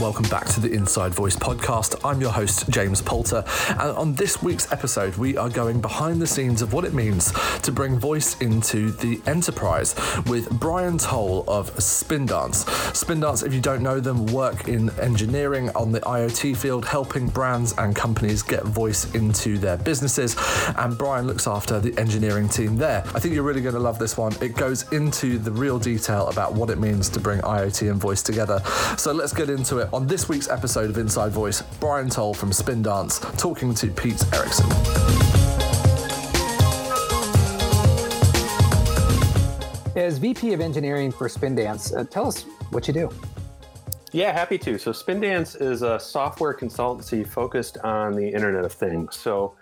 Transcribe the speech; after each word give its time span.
welcome 0.00 0.26
back 0.30 0.46
to 0.46 0.60
the 0.60 0.72
Inside 0.72 1.12
Voice 1.12 1.36
podcast. 1.36 1.94
I'm 2.02 2.22
your 2.22 2.30
host, 2.30 2.70
James 2.70 3.02
Poulter, 3.02 3.44
and 3.68 3.90
on 3.98 4.14
this 4.14 4.42
week's 4.42 4.72
episode, 4.72 5.14
we 5.16 5.36
are 5.36 5.50
going 5.50 5.82
behind 5.82 6.22
the 6.22 6.26
scenes 6.26 6.62
of 6.62 6.72
what 6.72 6.86
it 6.86 6.94
means 6.94 7.32
to 7.60 7.70
bring 7.70 7.98
voice 7.98 8.40
into 8.40 8.92
the 8.92 9.20
enterprise 9.26 9.94
with 10.24 10.48
Brian 10.58 10.96
Toll 10.96 11.44
of 11.46 11.70
Spindance. 11.74 12.64
Spindance, 12.94 13.46
if 13.46 13.52
you 13.52 13.60
don't 13.60 13.82
know 13.82 14.00
them, 14.00 14.24
work 14.28 14.68
in 14.68 14.88
engineering 15.00 15.68
on 15.76 15.92
the 15.92 16.00
IoT 16.00 16.56
field, 16.56 16.86
helping 16.86 17.28
brands 17.28 17.74
and 17.76 17.94
companies 17.94 18.42
get 18.42 18.64
voice 18.64 19.14
into 19.14 19.58
their 19.58 19.76
businesses, 19.76 20.34
and 20.78 20.96
Brian 20.96 21.26
looks 21.26 21.46
after 21.46 21.78
the 21.78 21.96
engineering 22.00 22.48
team 22.48 22.74
there. 22.78 23.04
I 23.14 23.20
think 23.20 23.34
you're 23.34 23.44
really 23.44 23.60
going 23.60 23.74
to 23.74 23.80
love 23.80 23.98
this 23.98 24.16
one. 24.16 24.32
It 24.40 24.56
goes 24.56 24.90
into 24.92 25.36
the 25.36 25.52
real 25.52 25.78
detail 25.78 26.26
about 26.28 26.54
what 26.54 26.70
it 26.70 26.78
means 26.78 27.10
to 27.10 27.20
bring 27.20 27.40
IoT 27.40 27.90
and 27.90 28.00
voice 28.00 28.22
together. 28.22 28.62
So 28.96 29.12
let's 29.12 29.34
get 29.34 29.50
into 29.50 29.76
it. 29.76 29.89
On 29.92 30.06
this 30.06 30.28
week's 30.28 30.48
episode 30.48 30.88
of 30.88 30.98
Inside 30.98 31.32
Voice, 31.32 31.62
Brian 31.80 32.08
Toll 32.08 32.32
from 32.32 32.50
Spindance 32.50 33.36
talking 33.36 33.74
to 33.74 33.88
Pete 33.88 34.22
Erickson. 34.32 34.70
As 39.96 40.18
VP 40.18 40.52
of 40.52 40.60
Engineering 40.60 41.10
for 41.10 41.26
Spindance, 41.26 41.96
uh, 41.96 42.04
tell 42.04 42.28
us 42.28 42.44
what 42.70 42.86
you 42.86 42.94
do. 42.94 43.10
Yeah, 44.12 44.32
happy 44.32 44.58
to. 44.58 44.78
So, 44.78 44.92
Spindance 44.92 45.60
is 45.60 45.82
a 45.82 45.98
software 45.98 46.54
consultancy 46.54 47.26
focused 47.26 47.78
on 47.78 48.14
the 48.14 48.28
Internet 48.28 48.64
of 48.64 48.72
Things. 48.72 49.16
So, 49.16 49.54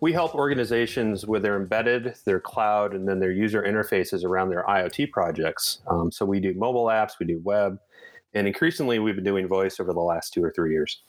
we 0.00 0.12
help 0.12 0.34
organizations 0.34 1.24
with 1.24 1.42
their 1.42 1.56
embedded, 1.56 2.14
their 2.24 2.40
cloud, 2.40 2.94
and 2.94 3.08
then 3.08 3.20
their 3.20 3.32
user 3.32 3.62
interfaces 3.62 4.24
around 4.24 4.50
their 4.50 4.64
IoT 4.64 5.12
projects. 5.12 5.80
Um, 5.86 6.10
so, 6.10 6.24
we 6.24 6.38
do 6.40 6.54
mobile 6.54 6.86
apps, 6.86 7.12
we 7.20 7.26
do 7.26 7.40
web, 7.44 7.78
and 8.34 8.46
increasingly 8.46 8.98
we've 8.98 9.14
been 9.14 9.24
doing 9.24 9.46
voice 9.48 9.80
over 9.80 9.92
the 9.92 10.00
last 10.00 10.32
two 10.32 10.42
or 10.42 10.52
three 10.52 10.72
years. 10.72 11.02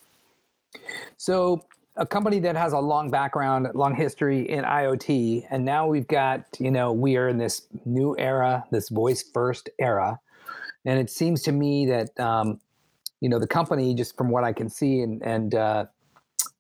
So, 1.18 1.66
a 1.96 2.06
company 2.06 2.40
that 2.40 2.56
has 2.56 2.72
a 2.72 2.80
long 2.80 3.10
background, 3.10 3.68
long 3.74 3.94
history 3.94 4.50
in 4.50 4.64
IoT, 4.64 5.48
and 5.50 5.66
now 5.66 5.88
we've 5.88 6.08
got, 6.08 6.46
you 6.58 6.72
know, 6.72 6.94
we 6.94 7.18
are 7.18 7.28
in 7.28 7.38
this 7.38 7.64
new 7.86 8.16
era, 8.18 8.64
this 8.72 8.88
voice 8.90 9.24
first 9.34 9.70
era. 9.80 10.20
And 10.86 10.98
it 10.98 11.10
seems 11.10 11.42
to 11.44 11.52
me 11.52 11.88
that 11.88 12.18
um, 12.18 12.62
you 13.22 13.30
know 13.30 13.40
the 13.40 13.48
company 13.48 13.94
just 13.94 14.16
from 14.18 14.30
what 14.30 14.44
i 14.44 14.54
can 14.54 14.70
see 14.70 15.02
and 15.02 15.22
and 15.24 15.56
uh, 15.56 15.86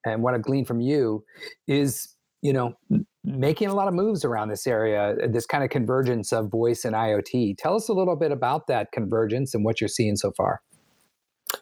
and 0.05 0.21
what 0.21 0.33
i've 0.33 0.41
gleaned 0.41 0.67
from 0.67 0.81
you 0.81 1.23
is 1.67 2.15
you 2.41 2.53
know 2.53 2.75
making 3.23 3.67
a 3.67 3.73
lot 3.73 3.87
of 3.87 3.93
moves 3.93 4.23
around 4.23 4.49
this 4.49 4.65
area 4.65 5.15
uh, 5.23 5.27
this 5.27 5.45
kind 5.45 5.63
of 5.63 5.69
convergence 5.69 6.31
of 6.31 6.49
voice 6.49 6.85
and 6.85 6.95
iot 6.95 7.57
tell 7.57 7.75
us 7.75 7.89
a 7.89 7.93
little 7.93 8.15
bit 8.15 8.31
about 8.31 8.67
that 8.67 8.91
convergence 8.91 9.53
and 9.53 9.63
what 9.63 9.81
you're 9.81 9.87
seeing 9.87 10.15
so 10.15 10.31
far. 10.31 10.61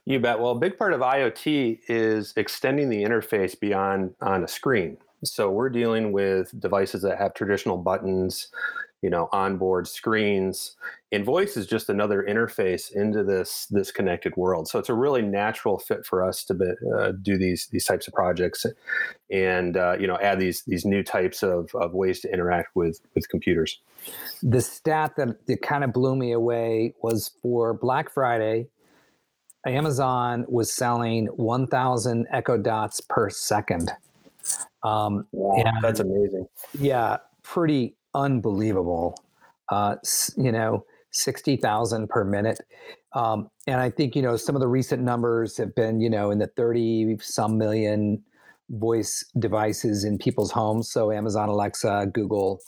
You 0.06 0.20
bet. 0.20 0.40
Well 0.40 0.52
a 0.52 0.60
big 0.60 0.78
part 0.78 0.94
of 0.94 1.02
iot 1.02 1.80
is 1.88 2.34
extending 2.36 2.90
the 2.90 3.04
interface 3.04 3.60
beyond 3.60 4.14
on 4.22 4.44
a 4.44 4.48
screen. 4.48 4.98
So 5.24 5.50
we're 5.50 5.70
dealing 5.70 6.12
with 6.12 6.58
devices 6.60 7.02
that 7.02 7.18
have 7.18 7.34
traditional 7.34 7.78
buttons 7.78 8.50
you 9.02 9.10
know 9.10 9.30
onboard 9.32 9.88
screens 9.88 10.76
and 11.12 11.24
voice 11.24 11.56
is 11.56 11.68
just 11.68 11.90
another 11.90 12.26
interface 12.28 12.92
into 12.92 13.24
this 13.24 13.68
this 13.70 13.92
connected 13.92 14.36
world. 14.36 14.68
So 14.68 14.80
it's 14.80 14.90
a 14.90 14.94
really 14.94 15.22
natural 15.22 15.80
fit 15.80 16.06
for 16.06 16.24
us 16.24 16.44
to 16.46 16.54
be, 16.54 16.66
uh, 16.98 17.14
do 17.22 17.38
these 17.38 17.68
these 17.68 17.86
types 17.86 18.08
of 18.08 18.14
projects 18.14 18.66
and 19.32 19.78
uh, 19.78 19.96
you 20.00 20.08
know 20.08 20.18
add 20.18 20.40
these 20.40 20.64
these 20.64 20.84
new 20.84 21.04
types 21.04 21.44
of, 21.44 21.74
of 21.76 21.94
ways 21.94 22.20
to 22.22 22.34
interact 22.34 22.76
with 22.76 23.00
with 23.16 23.30
computers. 23.30 23.80
The 24.42 24.62
stat 24.62 25.14
that, 25.18 25.46
that 25.48 25.62
kind 25.62 25.84
of 25.84 25.94
blew 25.94 26.16
me 26.16 26.32
away 26.32 26.94
was 27.02 27.32
for 27.42 27.74
black 27.74 28.12
friday 28.14 28.68
amazon 29.66 30.46
was 30.48 30.72
selling 30.72 31.26
1000 31.28 32.28
echo 32.32 32.58
dots 32.58 33.02
per 33.02 33.30
second. 33.30 33.92
Um, 34.84 35.28
wow, 35.32 35.64
that's 35.82 36.00
amazing. 36.00 36.48
Yeah 36.80 37.18
pretty 37.48 37.96
unbelievable. 38.18 39.24
Uh, 39.70 39.96
you 40.36 40.52
know, 40.52 40.86
60,000 41.12 42.10
per 42.10 42.24
minute. 42.24 42.60
Um, 43.14 43.50
and 43.66 43.80
I 43.80 43.90
think, 43.90 44.16
you 44.16 44.22
know, 44.22 44.36
some 44.36 44.56
of 44.56 44.62
the 44.62 44.68
recent 44.68 45.04
numbers 45.04 45.58
have 45.58 45.74
been, 45.76 46.02
you 46.02 46.10
know, 46.10 46.32
in 46.32 46.40
the 46.40 46.48
30 46.48 47.18
some 47.22 47.58
million 47.58 48.24
voice 48.70 49.26
devices 49.40 50.04
in 50.04 50.18
people's 50.18 50.52
homes. 50.52 50.92
So 50.92 51.12
Amazon 51.12 51.50
Alexa, 51.50 52.10
Google, 52.14 52.60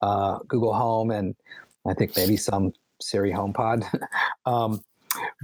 uh, 0.00 0.38
Google 0.48 0.74
Home, 0.74 1.10
and 1.10 1.34
I 1.86 1.94
think 1.94 2.16
maybe 2.16 2.36
some 2.36 2.72
Siri 3.00 3.32
HomePod. 3.32 3.84
um, 4.46 4.80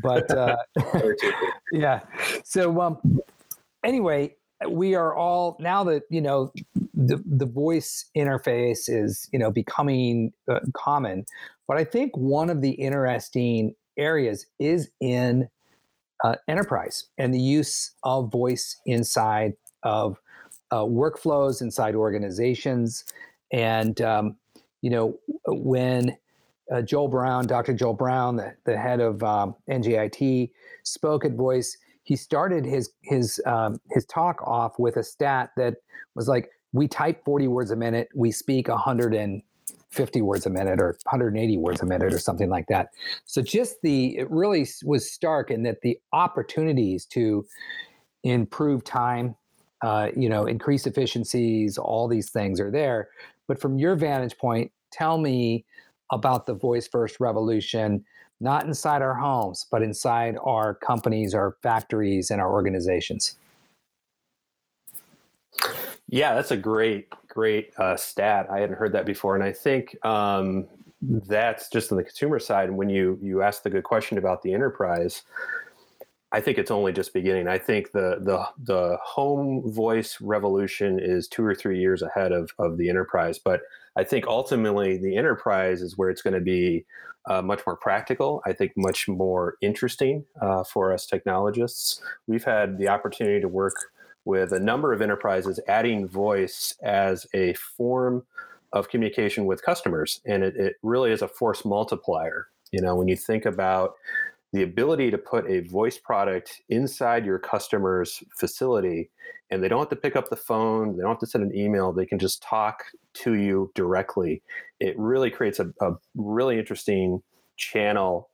but 0.03 0.31
uh, 0.31 0.57
yeah. 1.73 2.01
So 2.45 2.81
um, 2.81 3.21
anyway, 3.85 4.37
we 4.69 4.95
are 4.95 5.15
all 5.15 5.57
now 5.61 5.85
that 5.85 6.03
you 6.11 6.21
know 6.21 6.53
the 6.99 7.23
the 7.25 7.47
voice 7.47 8.05
interface 8.17 8.89
is 8.89 9.29
you 9.33 9.39
know 9.39 9.51
becoming 9.51 10.33
uh, 10.51 10.61
common. 10.75 11.25
But 11.67 11.77
i 11.77 11.85
think 11.85 12.17
one 12.17 12.51
of 12.51 12.61
the 12.61 12.73
interesting 12.73 13.75
areas 13.97 14.47
is 14.59 14.91
in 15.01 15.49
uh, 16.25 16.37
enterprise 16.49 17.05
and 17.17 17.33
the 17.33 17.41
use 17.41 17.93
of 18.03 18.33
voice 18.33 18.81
inside 18.87 19.53
of 19.85 20.19
uh, 20.71 20.83
workflows 20.83 21.63
inside 21.63 21.95
organizations. 21.95 23.05
And 23.53 24.01
um, 24.01 24.37
you 24.83 24.91
know 24.91 25.19
when 25.47 26.17
uh, 26.73 26.83
joel 26.83 27.09
brown 27.09 27.47
dr 27.47 27.73
joel 27.75 27.95
brown 27.95 28.37
the, 28.37 28.55
the 28.65 28.77
head 28.77 29.01
of 29.01 29.23
um, 29.23 29.55
ngit 29.69 30.51
spoke 30.85 31.25
at 31.25 31.33
voice 31.33 31.77
he 32.03 32.17
started 32.17 32.65
his 32.65 32.91
his 33.03 33.41
um, 33.47 33.81
his 33.91 34.05
talk 34.07 34.41
off 34.43 34.79
with 34.79 34.97
a 34.97 35.03
stat 35.03 35.51
that 35.57 35.77
was 36.15 36.29
like 36.29 36.51
we 36.73 36.89
type 36.89 37.25
40 37.25 37.49
words 37.49 37.71
a 37.71 37.77
minute. 37.77 38.09
We 38.15 38.31
speak 38.31 38.69
150 38.69 40.23
words 40.23 40.47
a 40.47 40.51
minute 40.51 40.81
or 40.81 40.97
180 41.05 41.59
words 41.59 41.81
a 41.81 41.87
minute 41.87 42.13
or 42.13 42.19
something 42.19 42.51
like 42.51 42.67
that. 42.69 42.89
So 43.25 43.43
just 43.43 43.81
the 43.83 44.19
it 44.19 44.31
really 44.31 44.67
was 44.85 45.11
stark 45.11 45.51
in 45.51 45.63
that 45.65 45.81
the 45.83 45.99
opportunities 46.13 47.07
to 47.07 47.47
improve 48.25 48.85
time 48.85 49.37
uh, 49.81 50.09
you 50.17 50.29
know 50.29 50.45
increase 50.45 50.87
efficiencies 50.87 51.79
all 51.79 52.09
these 52.09 52.31
things 52.31 52.61
are 52.61 52.71
there. 52.71 53.09
But 53.47 53.61
from 53.61 53.79
your 53.79 53.97
vantage 53.97 54.37
point 54.37 54.73
tell 54.91 55.19
me 55.19 55.65
about 56.11 56.47
the 56.47 56.55
voice 56.55 56.89
first 56.89 57.21
revolution 57.21 58.05
not 58.41 58.65
inside 58.65 59.03
our 59.03 59.15
homes, 59.15 59.67
but 59.71 59.83
inside 59.83 60.37
our 60.45 60.75
companies, 60.75 61.35
our 61.35 61.57
factories, 61.63 62.31
and 62.31 62.41
our 62.41 62.53
organizations. 62.53 63.37
Yeah, 66.09 66.35
that's 66.35 66.51
a 66.51 66.57
great, 66.57 67.13
great 67.29 67.73
uh, 67.79 67.97
stat. 67.97 68.49
I 68.51 68.61
hadn't 68.61 68.77
heard 68.77 68.93
that 68.93 69.05
before, 69.05 69.35
and 69.35 69.45
I 69.45 69.53
think 69.53 69.95
um, 70.07 70.67
that's 71.03 71.69
just 71.69 71.93
on 71.93 71.99
the 71.99 72.05
consumer 72.05 72.39
side. 72.39 72.69
And 72.69 72.79
when 72.79 72.89
you 72.89 73.19
you 73.23 73.43
asked 73.43 73.63
the 73.63 73.71
good 73.71 73.85
question 73.85 74.17
about 74.17 74.43
the 74.43 74.55
enterprise, 74.55 75.23
I 76.33 76.41
think 76.41 76.57
it's 76.57 76.71
only 76.71 76.93
just 76.93 77.13
beginning. 77.13 77.47
I 77.47 77.59
think 77.59 77.93
the 77.93 78.21
the 78.23 78.47
the 78.65 78.99
home 79.03 79.71
voice 79.71 80.19
revolution 80.21 80.99
is 80.99 81.29
two 81.29 81.45
or 81.45 81.55
three 81.55 81.79
years 81.79 82.01
ahead 82.01 82.33
of 82.33 82.51
of 82.59 82.79
the 82.79 82.89
enterprise, 82.89 83.39
but 83.39 83.61
I 83.97 84.05
think 84.05 84.27
ultimately 84.27 84.97
the 84.97 85.17
enterprise 85.17 85.83
is 85.83 85.99
where 85.99 86.09
it's 86.09 86.23
going 86.23 86.35
to 86.35 86.41
be 86.41 86.87
uh, 87.27 87.43
much 87.43 87.61
more 87.67 87.77
practical. 87.77 88.41
I 88.47 88.55
think 88.55 88.73
much 88.77 89.09
more 89.09 89.57
interesting 89.61 90.25
uh, 90.41 90.65
for 90.65 90.93
us 90.93 91.05
technologists. 91.05 92.01
We've 92.27 92.45
had 92.45 92.79
the 92.79 92.89
opportunity 92.89 93.41
to 93.41 93.49
work 93.49 93.75
with 94.29 94.53
a 94.53 94.61
number 94.61 94.93
of 94.93 95.01
enterprises 95.01 95.59
adding 95.67 96.07
voice 96.07 96.75
as 96.83 97.27
a 97.33 97.55
form 97.55 98.27
of 98.75 98.91
communication 98.91 99.47
with 99.47 99.63
customers, 99.63 100.21
and 100.27 100.45
it, 100.45 100.55
it 100.55 100.77
really 100.83 101.11
is 101.11 101.23
a 101.23 101.29
force 101.29 101.65
multiplier. 101.65 102.49
You 102.71 102.83
know, 102.83 102.95
when 102.95 103.09
you 103.09 103.17
think 103.17 103.47
about 103.47 103.95
the 104.53 104.63
ability 104.63 105.11
to 105.11 105.17
put 105.17 105.51
a 105.51 105.61
voice 105.61 105.97
product 105.97 106.61
inside 106.69 107.25
your 107.25 107.39
customer's 107.39 108.23
facility 108.37 109.09
and 109.51 109.63
they 109.63 109.69
don't 109.69 109.79
have 109.79 109.89
to 109.89 109.97
pick 109.97 110.17
up 110.17 110.31
the 110.31 110.37
phone 110.37 110.97
they 110.97 111.03
don't 111.03 111.13
have 111.13 111.19
to 111.19 111.27
send 111.27 111.45
an 111.45 111.55
email 111.55 111.93
they 111.93 112.07
can 112.07 112.19
just 112.19 112.43
talk 112.43 112.85
to 113.13 113.35
you 113.35 113.71
directly 113.75 114.43
it 114.81 114.99
really 114.99 115.31
creates 115.31 115.59
a, 115.59 115.71
a 115.83 115.93
really 116.15 116.59
interesting 116.59 117.23
channel 117.59 118.31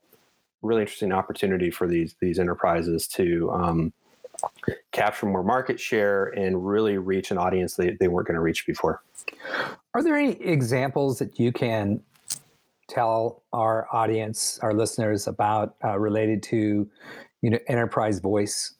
really 0.61 0.83
interesting 0.83 1.11
opportunity 1.11 1.69
for 1.69 1.85
these 1.85 2.15
these 2.21 2.39
enterprises 2.39 3.07
to 3.09 3.51
um, 3.51 3.91
capture 4.91 5.25
more 5.25 5.43
market 5.43 5.79
share 5.79 6.25
and 6.37 6.67
really 6.67 6.97
reach 6.97 7.31
an 7.31 7.37
audience 7.37 7.75
they, 7.75 7.95
they 7.99 8.07
weren't 8.07 8.27
going 8.27 8.35
to 8.35 8.41
reach 8.41 8.65
before 8.65 9.01
are 9.93 10.03
there 10.03 10.15
any 10.15 10.33
examples 10.41 11.19
that 11.19 11.39
you 11.39 11.51
can 11.51 12.01
tell 12.87 13.43
our 13.53 13.87
audience, 13.93 14.59
our 14.61 14.73
listeners 14.73 15.27
about 15.27 15.75
uh, 15.83 15.97
related 15.97 16.43
to, 16.43 16.89
you 17.41 17.49
know, 17.49 17.59
enterprise 17.67 18.19
voice 18.19 18.75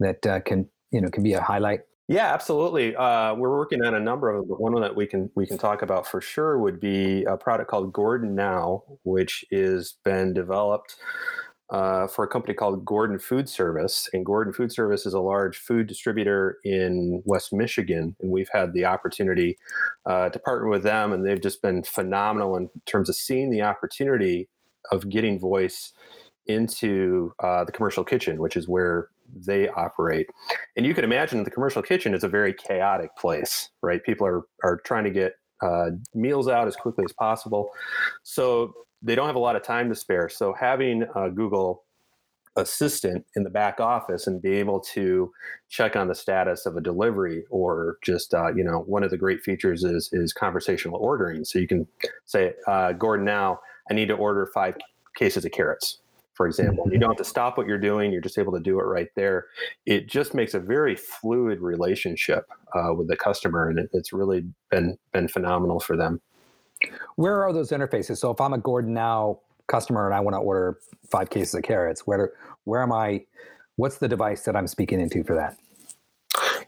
that 0.00 0.26
uh, 0.26 0.40
can, 0.40 0.68
you 0.90 1.00
know, 1.00 1.08
can 1.08 1.22
be 1.22 1.34
a 1.34 1.40
highlight? 1.40 1.80
Yeah, 2.08 2.32
absolutely. 2.34 2.94
Uh, 2.94 3.34
we're 3.34 3.56
working 3.56 3.82
on 3.82 3.94
a 3.94 4.00
number 4.00 4.30
of 4.30 4.40
them, 4.40 4.48
but 4.48 4.60
one 4.60 4.78
that 4.80 4.94
we 4.94 5.06
can 5.06 5.30
we 5.34 5.46
can 5.46 5.56
talk 5.56 5.80
about 5.80 6.06
for 6.06 6.20
sure 6.20 6.58
would 6.58 6.78
be 6.78 7.24
a 7.24 7.36
product 7.36 7.70
called 7.70 7.92
Gordon 7.94 8.34
Now, 8.34 8.82
which 9.04 9.44
is 9.50 9.96
been 10.04 10.34
developed 10.34 10.96
uh, 11.70 12.06
for 12.06 12.24
a 12.24 12.28
company 12.28 12.54
called 12.54 12.84
Gordon 12.84 13.18
Food 13.18 13.48
Service. 13.48 14.08
And 14.12 14.24
Gordon 14.24 14.52
Food 14.52 14.72
Service 14.72 15.06
is 15.06 15.14
a 15.14 15.20
large 15.20 15.56
food 15.56 15.86
distributor 15.86 16.58
in 16.64 17.22
West 17.24 17.52
Michigan. 17.52 18.14
And 18.20 18.30
we've 18.30 18.50
had 18.52 18.72
the 18.72 18.84
opportunity 18.84 19.58
uh, 20.06 20.28
to 20.28 20.38
partner 20.38 20.68
with 20.68 20.82
them, 20.82 21.12
and 21.12 21.26
they've 21.26 21.40
just 21.40 21.62
been 21.62 21.82
phenomenal 21.82 22.56
in 22.56 22.70
terms 22.86 23.08
of 23.08 23.16
seeing 23.16 23.50
the 23.50 23.62
opportunity 23.62 24.48
of 24.92 25.08
getting 25.08 25.38
voice 25.38 25.92
into 26.46 27.32
uh, 27.42 27.64
the 27.64 27.72
commercial 27.72 28.04
kitchen, 28.04 28.38
which 28.38 28.56
is 28.56 28.68
where 28.68 29.08
they 29.34 29.68
operate. 29.68 30.26
And 30.76 30.84
you 30.84 30.94
can 30.94 31.04
imagine 31.04 31.42
the 31.42 31.50
commercial 31.50 31.82
kitchen 31.82 32.14
is 32.14 32.24
a 32.24 32.28
very 32.28 32.52
chaotic 32.52 33.16
place, 33.16 33.70
right? 33.82 34.02
People 34.04 34.26
are, 34.26 34.42
are 34.62 34.76
trying 34.84 35.04
to 35.04 35.10
get 35.10 35.36
uh, 35.62 35.90
meals 36.14 36.48
out 36.48 36.68
as 36.68 36.76
quickly 36.76 37.04
as 37.04 37.12
possible. 37.12 37.70
So 38.22 38.74
they 39.04 39.14
don't 39.14 39.26
have 39.26 39.36
a 39.36 39.40
lot 39.40 39.56
of 39.56 39.62
time 39.62 39.88
to 39.90 39.94
spare. 39.94 40.28
So 40.28 40.54
having 40.58 41.04
a 41.14 41.30
Google 41.30 41.84
Assistant 42.56 43.26
in 43.34 43.42
the 43.42 43.50
back 43.50 43.80
office 43.80 44.26
and 44.26 44.40
be 44.40 44.52
able 44.54 44.80
to 44.80 45.32
check 45.68 45.96
on 45.96 46.08
the 46.08 46.14
status 46.14 46.66
of 46.66 46.76
a 46.76 46.80
delivery 46.80 47.44
or 47.50 47.98
just 48.02 48.32
uh, 48.32 48.54
you 48.54 48.62
know 48.64 48.84
one 48.86 49.02
of 49.02 49.10
the 49.10 49.16
great 49.16 49.42
features 49.42 49.84
is 49.84 50.08
is 50.12 50.32
conversational 50.32 50.98
ordering. 50.98 51.44
So 51.44 51.58
you 51.58 51.66
can 51.66 51.86
say, 52.24 52.54
uh, 52.66 52.92
Gordon, 52.92 53.24
now 53.24 53.60
I 53.90 53.94
need 53.94 54.08
to 54.08 54.14
order 54.14 54.46
five 54.54 54.76
cases 55.16 55.44
of 55.44 55.52
carrots 55.52 55.98
for 56.34 56.46
example. 56.46 56.84
You 56.86 56.92
mm-hmm. 56.92 57.00
don't 57.00 57.10
have 57.10 57.18
to 57.18 57.24
stop 57.24 57.56
what 57.56 57.66
you're 57.66 57.78
doing. 57.78 58.12
You're 58.12 58.20
just 58.20 58.38
able 58.38 58.52
to 58.52 58.60
do 58.60 58.78
it 58.80 58.84
right 58.84 59.08
there. 59.14 59.46
It 59.86 60.08
just 60.08 60.34
makes 60.34 60.52
a 60.52 60.60
very 60.60 60.96
fluid 60.96 61.60
relationship 61.60 62.46
uh, 62.74 62.92
with 62.92 63.08
the 63.08 63.16
customer, 63.16 63.68
and 63.68 63.78
it, 63.78 63.90
it's 63.92 64.12
really 64.12 64.44
been 64.70 64.98
been 65.12 65.28
phenomenal 65.28 65.80
for 65.80 65.96
them. 65.96 66.20
Where 67.16 67.44
are 67.44 67.52
those 67.52 67.70
interfaces? 67.70 68.18
So 68.18 68.30
if 68.30 68.40
I'm 68.40 68.52
a 68.52 68.58
Gordon 68.58 68.94
Now 68.94 69.40
customer 69.66 70.06
and 70.06 70.14
I 70.14 70.20
want 70.20 70.34
to 70.34 70.38
order 70.38 70.78
five 71.10 71.30
cases 71.30 71.54
of 71.54 71.62
carrots, 71.62 72.06
where 72.06 72.32
where 72.64 72.82
am 72.82 72.92
I? 72.92 73.24
What's 73.76 73.98
the 73.98 74.08
device 74.08 74.42
that 74.44 74.56
I'm 74.56 74.66
speaking 74.66 75.00
into 75.00 75.24
for 75.24 75.34
that? 75.34 75.58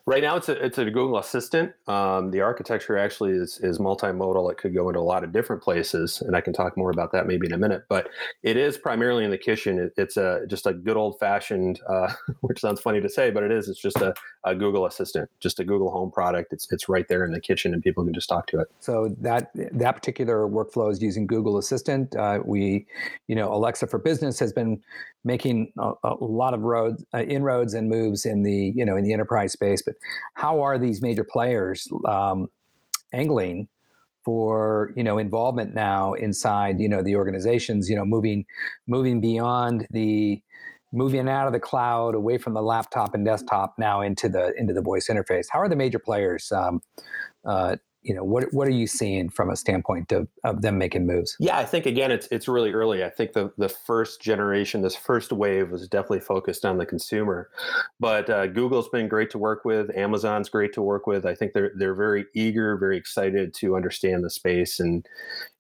Right 0.08 0.23
now, 0.23 0.37
it's 0.37 0.49
a 0.49 0.53
it's 0.64 0.79
a 0.79 0.85
Google 0.85 1.19
Assistant. 1.19 1.73
Um, 1.88 2.31
the 2.31 2.41
architecture 2.41 2.97
actually 2.97 3.32
is 3.32 3.58
is 3.61 3.79
multimodal. 3.81 4.53
It 4.53 4.56
could 4.56 4.73
go 4.73 4.88
into 4.88 5.00
a 5.00 5.03
lot 5.03 5.25
of 5.25 5.32
different 5.32 5.64
places, 5.64 6.23
and 6.25 6.37
I 6.37 6.41
can 6.41 6.53
talk 6.53 6.76
more 6.76 6.93
about 6.93 7.11
that 7.11 7.26
maybe 7.26 7.49
in 7.49 7.53
a 7.53 7.58
minute. 7.58 7.87
But 7.88 8.08
it 8.44 8.56
is 8.56 8.79
primarily 8.79 9.25
in 9.25 9.32
the 9.32 9.38
kitchen. 9.38 9.81
It, 9.81 9.94
it's 9.97 10.17
a 10.17 10.43
just 10.47 10.64
a 10.64 10.73
good 10.73 10.97
old 10.97 11.19
fashioned, 11.19 11.81
uh, 11.88 12.12
which 12.43 12.61
sounds 12.61 12.81
funny 12.81 13.00
to 13.00 13.08
say, 13.08 13.32
but 13.32 13.43
it 13.43 13.50
is. 13.50 13.69
It's 13.69 13.81
just 13.81 13.97
a, 13.97 14.14
a 14.44 14.55
Google 14.55 14.87
Assistant, 14.87 15.29
just 15.41 15.58
a 15.58 15.64
Google 15.64 15.91
Home 15.91 16.12
product. 16.12 16.52
It's 16.52 16.70
it's 16.70 16.88
right 16.88 17.09
there 17.09 17.25
in 17.25 17.32
the 17.32 17.41
kitchen, 17.41 17.75
and 17.75 17.82
people 17.82 18.05
can 18.05 18.14
just 18.14 18.29
talk 18.29 18.47
to 18.47 18.61
it. 18.61 18.69
So 18.79 19.12
that 19.23 19.50
that 19.73 19.97
particular 19.97 20.47
workflow 20.47 20.93
is 20.93 21.02
using 21.02 21.26
Google 21.26 21.59
Assistant. 21.59 22.14
Uh, 22.14 22.38
we, 22.44 22.87
you 23.26 23.35
know, 23.35 23.52
Alexa 23.52 23.88
for 23.88 23.99
Business 23.99 24.38
has 24.38 24.52
been 24.52 24.81
making 25.26 25.73
a, 25.76 25.93
a 26.05 26.14
lot 26.25 26.55
of 26.55 26.61
roads 26.62 27.05
uh, 27.12 27.23
inroads 27.23 27.75
and 27.75 27.91
moves 27.91 28.25
in 28.25 28.44
the 28.44 28.73
you 28.76 28.85
know 28.85 28.97
in 28.97 29.05
the 29.05 29.12
enterprise 29.12 29.52
space 29.52 29.82
but 29.82 29.95
how 30.34 30.60
are 30.60 30.78
these 30.78 31.02
major 31.02 31.25
players 31.25 31.88
um, 32.06 32.48
angling 33.12 33.69
for 34.25 34.93
you 34.96 35.04
know 35.04 35.19
involvement 35.19 35.75
now 35.75 36.12
inside 36.14 36.81
you 36.81 36.88
know 36.88 37.02
the 37.02 37.14
organizations 37.14 37.88
you 37.88 37.94
know 37.94 38.04
moving 38.04 38.44
moving 38.87 39.20
beyond 39.20 39.87
the 39.90 40.43
moving 40.93 41.28
out 41.28 41.46
of 41.46 41.52
the 41.52 41.60
cloud 41.60 42.14
away 42.14 42.38
from 42.38 42.54
the 42.54 42.62
laptop 42.62 43.14
and 43.14 43.25
desktop 43.25 43.75
now 43.78 44.00
into 44.00 44.28
the 44.28 44.52
into 44.56 44.72
the 44.72 44.82
voice 44.82 45.08
interface? 45.08 45.46
How 45.50 45.60
are 45.60 45.69
the 45.69 45.76
major 45.76 45.99
players 45.99 46.50
um, 46.52 46.81
uh, 47.44 47.76
you 48.06 48.14
know 48.14 48.23
what 48.23 48.44
what 48.53 48.69
are 48.69 48.73
you 48.73 48.87
seeing 48.87 49.29
from 49.29 49.50
a 49.50 49.56
standpoint 49.56 50.12
of, 50.12 50.29
of 50.44 50.62
them 50.62 50.79
making 50.79 51.06
moves? 51.06 51.37
Yeah 51.41 51.58
i 51.58 51.64
think 51.64 51.87
again 51.87 52.12
it's 52.12 52.29
it's 52.31 52.47
really 52.47 52.73
early. 52.73 53.03
I 53.05 53.11
think 53.11 53.32
the 53.32 53.53
the 53.58 53.69
first 53.69 54.23
generation 54.23 54.82
this 54.82 54.94
first 54.94 55.32
wave 55.32 55.70
was 55.70 55.88
definitely 55.88 56.20
focused 56.20 56.64
on 56.64 56.79
the 56.79 56.87
consumer. 56.87 57.50
But 57.99 58.31
uh, 58.31 58.47
google's 58.47 58.88
been 58.88 59.08
great 59.08 59.31
to 59.31 59.38
work 59.38 59.64
with. 59.64 59.91
Amazon's 59.97 60.49
great 60.49 60.73
to 60.75 60.82
work 60.82 61.06
with. 61.06 61.26
I 61.26 61.35
think 61.35 61.53
they're 61.53 61.73
they're 61.76 61.94
very 61.94 62.26
eager 62.35 62.76
very 62.76 62.97
excited 62.97 63.55
to 63.55 63.76
understand 63.76 64.25
the 64.25 64.31
space 64.31 64.79
and 64.79 65.05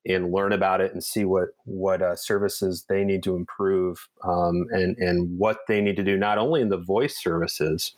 and 0.06 0.32
learn 0.32 0.52
about 0.52 0.80
it 0.80 0.92
and 0.92 1.02
see 1.02 1.24
what 1.24 1.48
what 1.64 2.00
uh, 2.00 2.14
services 2.14 2.84
they 2.88 3.04
need 3.04 3.22
to 3.24 3.34
improve 3.34 4.08
um, 4.24 4.66
and 4.70 4.96
and 4.98 5.36
what 5.38 5.60
they 5.66 5.80
need 5.80 5.96
to 5.96 6.04
do 6.04 6.16
not 6.16 6.38
only 6.38 6.60
in 6.60 6.68
the 6.68 6.78
voice 6.78 7.20
services 7.20 7.92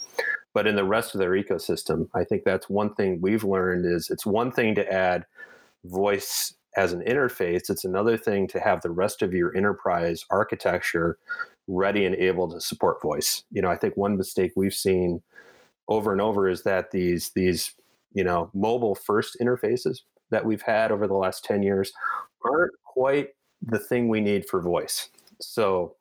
but 0.55 0.67
in 0.67 0.77
the 0.77 0.85
rest 0.85 1.15
of 1.15 1.19
their 1.19 1.31
ecosystem 1.33 2.09
i 2.15 2.25
think 2.25 2.45
that's 2.45 2.69
one 2.69 2.95
thing 2.95 3.19
we've 3.21 3.45
learned 3.45 3.85
is 3.87 4.11
it's 4.11 4.27
one 4.27 4.51
thing 4.51 4.75
to 4.75 4.93
add 4.93 5.25
voice 5.85 6.55
as 6.77 6.93
an 6.93 7.01
interface 7.03 7.71
it's 7.71 7.85
another 7.85 8.17
thing 8.17 8.47
to 8.47 8.61
have 8.61 8.81
the 8.83 8.91
rest 8.91 9.23
of 9.23 9.33
your 9.33 9.57
enterprise 9.57 10.25
architecture 10.31 11.19
ready 11.71 12.07
and 12.07 12.15
able 12.15 12.49
to 12.49 12.61
support 12.63 13.03
voice. 13.03 13.45
You 13.51 13.63
know 13.63 13.71
i 13.71 13.77
think 13.77 13.97
one 13.97 14.17
mistake 14.17 14.53
we've 14.57 14.75
seen 14.75 15.23
over 15.89 16.13
and 16.13 16.21
over 16.21 16.49
is 16.49 16.63
that 16.63 16.91
these 16.91 17.31
these 17.31 17.73
you 18.13 18.25
know 18.25 18.51
mobile 18.55 18.95
first 18.95 19.37
interfaces 19.41 20.01
that 20.31 20.45
we've 20.45 20.63
had 20.63 20.93
over 20.93 21.07
the 21.07 21.15
last 21.15 21.45
10 21.45 21.63
years 21.63 21.93
aren't 22.45 22.73
quite 22.85 23.29
the 23.63 23.79
thing 23.79 24.09
we 24.09 24.21
need 24.21 24.47
for 24.47 24.61
voice. 24.61 25.09
So 25.41 25.97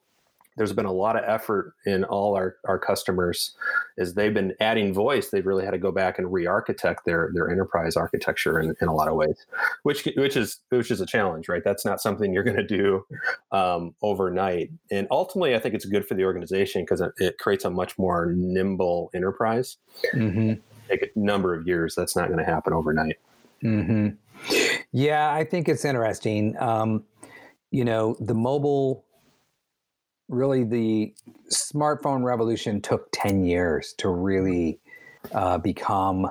there's 0.58 0.74
been 0.74 0.86
a 0.86 0.92
lot 0.92 1.16
of 1.16 1.24
effort 1.26 1.74
in 1.86 2.04
all 2.04 2.36
our, 2.36 2.58
our 2.68 2.80
customers 2.80 3.56
as 3.98 4.16
they've 4.16 4.34
been 4.34 4.54
adding 4.60 4.94
voice 4.94 5.30
they've 5.30 5.46
really 5.46 5.64
had 5.64 5.72
to 5.72 5.78
go 5.78 5.92
back 5.92 6.18
and 6.18 6.34
re-architect 6.34 7.06
their 7.06 7.30
their 7.34 7.50
enterprise 7.50 7.96
architecture 7.96 8.60
in, 8.60 8.76
in 8.82 8.88
a 8.88 8.94
lot 8.94 9.08
of 9.08 9.16
ways 9.16 9.46
which 9.84 10.08
which 10.18 10.36
is 10.36 10.60
which 10.70 10.92
is 10.92 11.00
a 11.02 11.06
challenge 11.06 11.48
right? 11.48 11.64
That's 11.64 11.86
not 11.86 12.02
something 12.02 12.34
you're 12.34 12.44
going 12.44 12.58
to 12.58 12.64
do 12.66 13.06
um, 13.52 13.96
overnight. 14.02 14.72
And 14.92 15.08
ultimately 15.12 15.56
i 15.56 15.60
think 15.60 15.76
it's 15.76 15.86
good 15.86 16.08
for 16.08 16.16
the 16.16 16.26
organization 16.26 16.82
because 16.82 17.02
it, 17.02 17.12
it, 17.18 17.38
creates 17.38 17.66
a 17.66 17.70
much 17.70 17.98
more 17.98 18.34
nimble 18.36 19.12
enterprise. 19.14 19.78
Mm-hmm. 20.14 20.54
take 20.90 21.04
a 21.04 21.20
number 21.20 21.54
of 21.54 21.68
years 21.68 21.96
that's 21.96 22.16
not 22.16 22.28
going 22.28 22.40
to 22.40 22.46
happen 22.46 22.74
overnight. 22.74 23.18
Mm-hmm. 23.64 24.10
yeah 24.92 25.32
i 25.32 25.44
think 25.44 25.70
it's 25.70 25.86
interesting. 25.86 26.58
Um, 26.58 27.04
you 27.72 27.84
know 27.84 28.16
the 28.20 28.34
mobile 28.36 29.04
really 30.30 30.64
the 30.64 31.14
smartphone 31.52 32.24
revolution 32.24 32.82
took 32.82 33.08
10 33.14 33.46
years 33.46 33.94
to 33.98 34.10
really 34.10 34.80
uh, 35.34 35.58
become 35.58 36.28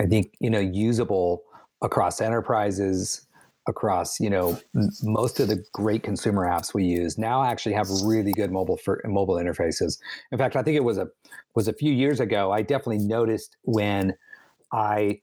i 0.00 0.06
think 0.06 0.34
you 0.40 0.50
know 0.50 0.60
usable 0.60 1.42
across 1.82 2.20
enterprises 2.20 3.26
across 3.68 4.20
you 4.20 4.30
know 4.30 4.58
most 5.02 5.40
of 5.40 5.48
the 5.48 5.62
great 5.72 6.02
consumer 6.02 6.46
apps 6.46 6.72
we 6.72 6.84
use 6.84 7.18
now 7.18 7.42
actually 7.42 7.74
have 7.74 7.88
really 8.04 8.32
good 8.32 8.52
mobile 8.52 8.76
for 8.76 9.02
mobile 9.06 9.34
interfaces. 9.34 9.98
In 10.30 10.38
fact 10.38 10.56
i 10.56 10.62
think 10.62 10.76
it 10.76 10.84
was 10.84 10.98
a 10.98 11.08
was 11.54 11.68
a 11.68 11.72
few 11.72 11.92
years 11.92 12.20
ago 12.20 12.52
i 12.52 12.62
definitely 12.62 12.98
noticed 12.98 13.56
when 13.62 14.14
i 14.72 15.20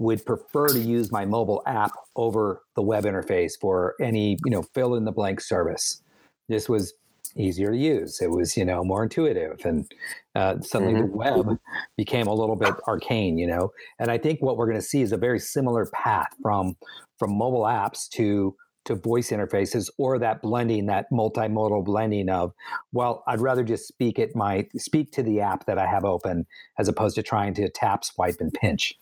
would 0.00 0.24
prefer 0.24 0.66
to 0.66 0.78
use 0.78 1.12
my 1.12 1.26
mobile 1.26 1.62
app 1.66 1.92
over 2.16 2.62
the 2.74 2.82
web 2.82 3.04
interface 3.04 3.52
for 3.60 3.94
any 4.00 4.38
you 4.44 4.50
know 4.50 4.62
fill 4.62 4.94
in 4.94 5.04
the 5.04 5.12
blank 5.12 5.40
service. 5.40 6.02
This 6.48 6.68
was 6.68 6.94
easier 7.36 7.70
to 7.70 7.76
use. 7.76 8.20
It 8.20 8.30
was, 8.30 8.56
you 8.56 8.64
know, 8.64 8.84
more 8.84 9.02
intuitive, 9.02 9.64
and 9.64 9.90
uh, 10.34 10.60
suddenly 10.60 10.94
mm-hmm. 10.94 11.10
the 11.10 11.16
web 11.16 11.58
became 11.96 12.26
a 12.26 12.34
little 12.34 12.56
bit 12.56 12.74
arcane, 12.86 13.38
you 13.38 13.46
know. 13.46 13.72
And 13.98 14.10
I 14.10 14.18
think 14.18 14.40
what 14.40 14.56
we're 14.56 14.66
going 14.66 14.78
to 14.78 14.82
see 14.82 15.02
is 15.02 15.12
a 15.12 15.16
very 15.16 15.38
similar 15.38 15.86
path 15.92 16.28
from 16.42 16.76
from 17.18 17.36
mobile 17.36 17.64
apps 17.64 18.08
to 18.10 18.56
to 18.86 18.94
voice 18.94 19.30
interfaces, 19.30 19.90
or 19.98 20.18
that 20.18 20.40
blending, 20.42 20.86
that 20.86 21.06
multimodal 21.12 21.84
blending 21.84 22.28
of, 22.30 22.52
well, 22.92 23.22
I'd 23.26 23.40
rather 23.40 23.62
just 23.62 23.86
speak 23.86 24.18
it 24.18 24.34
my 24.34 24.66
speak 24.76 25.12
to 25.12 25.22
the 25.22 25.40
app 25.40 25.66
that 25.66 25.78
I 25.78 25.86
have 25.86 26.04
open 26.04 26.46
as 26.78 26.88
opposed 26.88 27.14
to 27.16 27.22
trying 27.22 27.54
to 27.54 27.68
tap, 27.68 28.04
swipe, 28.04 28.36
and 28.40 28.52
pinch. 28.52 28.98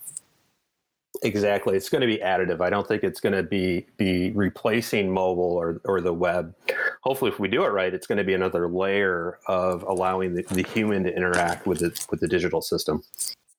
Exactly. 1.23 1.77
It's 1.77 1.89
going 1.89 2.01
to 2.03 2.07
be 2.07 2.19
additive. 2.19 2.61
I 2.61 2.71
don't 2.71 2.87
think 2.87 3.03
it's 3.03 3.21
going 3.21 3.35
to 3.35 3.43
be 3.43 3.87
be 3.97 4.31
replacing 4.33 5.13
mobile 5.13 5.53
or, 5.53 5.81
or 5.85 6.01
the 6.01 6.13
web. 6.13 6.55
Hopefully, 7.03 7.31
if 7.31 7.39
we 7.39 7.49
do 7.49 7.65
it 7.65 7.69
right, 7.69 7.93
it's 7.93 8.07
going 8.07 8.19
to 8.19 8.25
be 8.25 8.35
another 8.35 8.69
layer 8.69 9.39
of 9.47 9.83
allowing 9.83 10.35
the, 10.35 10.43
the 10.43 10.63
human 10.63 11.05
to 11.05 11.15
interact 11.15 11.67
with 11.67 11.83
it 11.83 12.07
with 12.11 12.21
the 12.21 12.29
digital 12.29 12.61
system. 12.61 13.03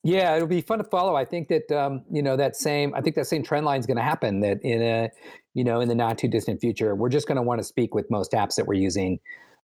Yeah, 0.04 0.36
it'll 0.36 0.48
be 0.48 0.62
fun 0.62 0.78
to 0.78 0.86
follow. 0.86 1.16
I 1.16 1.26
think 1.26 1.50
that 1.50 1.70
um, 1.72 2.04
you 2.10 2.22
know 2.22 2.38
that 2.38 2.56
same. 2.56 2.94
I 2.96 3.02
think 3.02 3.16
that 3.16 3.28
same 3.28 3.44
trend 3.44 3.66
line 3.66 3.80
is 3.80 3.86
going 3.86 3.98
to 3.98 4.04
happen. 4.04 4.40
That 4.40 4.62
in 4.64 4.82
a 4.82 5.10
you 5.54 5.64
know 5.66 5.82
in 5.82 5.90
the 5.90 5.96
not 5.96 6.18
too 6.18 6.30
distant 6.30 6.62
future, 6.62 6.96
we're 6.96 7.10
just 7.10 7.28
going 7.28 7.36
to 7.36 7.42
want 7.42 7.60
to 7.60 7.66
speak 7.66 7.94
with 7.94 8.10
most 8.10 8.32
apps 8.32 8.56
that 8.56 8.66
we're 8.66 8.76
using, 8.76 9.20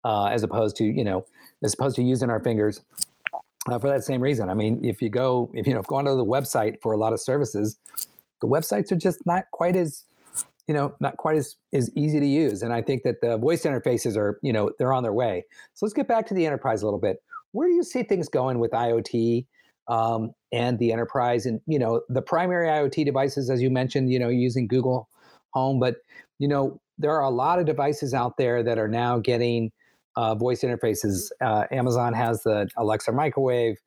uh, 0.04 0.26
as 0.26 0.42
opposed 0.42 0.76
to 0.76 0.84
you 0.84 1.04
know 1.04 1.26
as 1.62 1.75
opposed 1.75 1.96
to 1.96 2.02
using 2.02 2.30
our 2.30 2.40
fingers 2.40 2.80
uh, 3.71 3.78
for 3.78 3.88
that 3.88 4.04
same 4.04 4.21
reason. 4.21 4.49
I 4.49 4.54
mean, 4.54 4.85
if 4.85 5.00
you 5.00 5.09
go, 5.09 5.50
if 5.54 5.66
you 5.66 5.75
know, 5.75 5.83
go 5.83 5.97
onto 5.97 6.16
the 6.16 6.25
website 6.25 6.81
for 6.83 6.92
a 6.92 6.97
lot 6.97 7.12
of 7.12 7.21
services, 7.21 7.78
the 8.40 8.49
websites 8.49 8.90
are 8.90 8.97
just 8.97 9.25
not 9.25 9.45
quite 9.52 9.76
as, 9.76 10.04
you 10.66 10.75
know, 10.75 10.95
not 11.00 11.16
quite 11.16 11.37
as 11.37 11.57
as 11.73 11.90
easy 11.97 12.19
to 12.21 12.26
use. 12.26 12.62
And 12.62 12.73
I 12.73 12.83
think 12.83 13.02
that 13.04 13.21
the 13.21 13.37
voice 13.38 13.62
interfaces 13.62 14.16
are, 14.16 14.38
you 14.42 14.52
know, 14.52 14.71
they're 14.78 14.92
on 14.92 15.02
their 15.02 15.12
way. 15.12 15.45
So 15.75 15.87
let's 15.87 15.95
get 15.95 16.09
back 16.09 16.26
to 16.28 16.35
the 16.35 16.47
enterprise 16.47 16.83
a 16.83 16.87
little 16.87 17.00
bit. 17.00 17.23
Where 17.52 17.69
do 17.69 17.75
you 17.75 17.85
see 17.85 18.02
things 18.02 18.28
going 18.28 18.59
with 18.59 18.73
IoT 18.73 19.47
um, 19.88 20.33
and 20.52 20.78
the 20.78 20.92
enterprise? 20.92 21.47
And 21.47 21.61
you 21.66 21.78
know, 21.78 22.02
the 22.09 22.23
primary 22.23 22.69
IoT 22.69 23.04
devices, 23.04 23.49
as 23.49 23.62
you 23.62 23.71
mentioned, 23.71 24.11
you 24.11 24.19
know, 24.19 24.28
using 24.28 24.66
Google 24.66 25.09
Home, 25.52 25.78
but 25.78 25.97
you 26.38 26.49
know, 26.49 26.81
there 26.99 27.12
are 27.12 27.23
a 27.23 27.31
lot 27.31 27.59
of 27.59 27.66
devices 27.66 28.14
out 28.14 28.37
there 28.37 28.62
that 28.62 28.78
are 28.78 28.88
now 28.88 29.19
getting 29.19 29.71
uh, 30.16 30.35
voice 30.35 30.62
interfaces. 30.62 31.31
Uh, 31.40 31.64
Amazon 31.71 32.12
has 32.12 32.42
the 32.42 32.69
Alexa 32.76 33.12
microwave. 33.12 33.78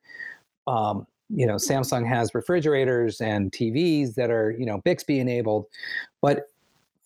Um, 0.66 1.06
you 1.28 1.46
know, 1.46 1.56
Samsung 1.56 2.06
has 2.06 2.34
refrigerators 2.34 3.20
and 3.20 3.50
TVs 3.50 4.14
that 4.14 4.30
are 4.30 4.54
you 4.58 4.66
know 4.66 4.78
Bixby 4.78 5.18
enabled, 5.18 5.66
but 6.22 6.48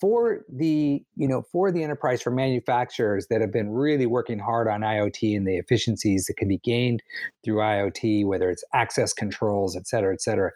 for 0.01 0.45
the 0.49 1.03
you 1.17 1.29
know 1.29 1.43
for 1.43 1.71
the 1.71 1.85
enterprise 1.85 2.23
for 2.23 2.31
manufacturers 2.31 3.27
that 3.29 3.41
have 3.41 3.53
been 3.53 3.71
really 3.71 4.07
working 4.07 4.39
hard 4.39 4.67
on 4.67 4.81
IoT 4.81 5.37
and 5.37 5.47
the 5.47 5.57
efficiencies 5.57 6.25
that 6.27 6.37
can 6.37 6.49
be 6.49 6.59
gained 6.59 7.03
through 7.45 7.57
IoT, 7.57 8.27
whether 8.27 8.51
it's 8.51 8.65
access 8.73 9.13
controls, 9.13 9.77
et 9.77 9.87
cetera, 9.87 10.13
et 10.13 10.23
cetera. 10.23 10.51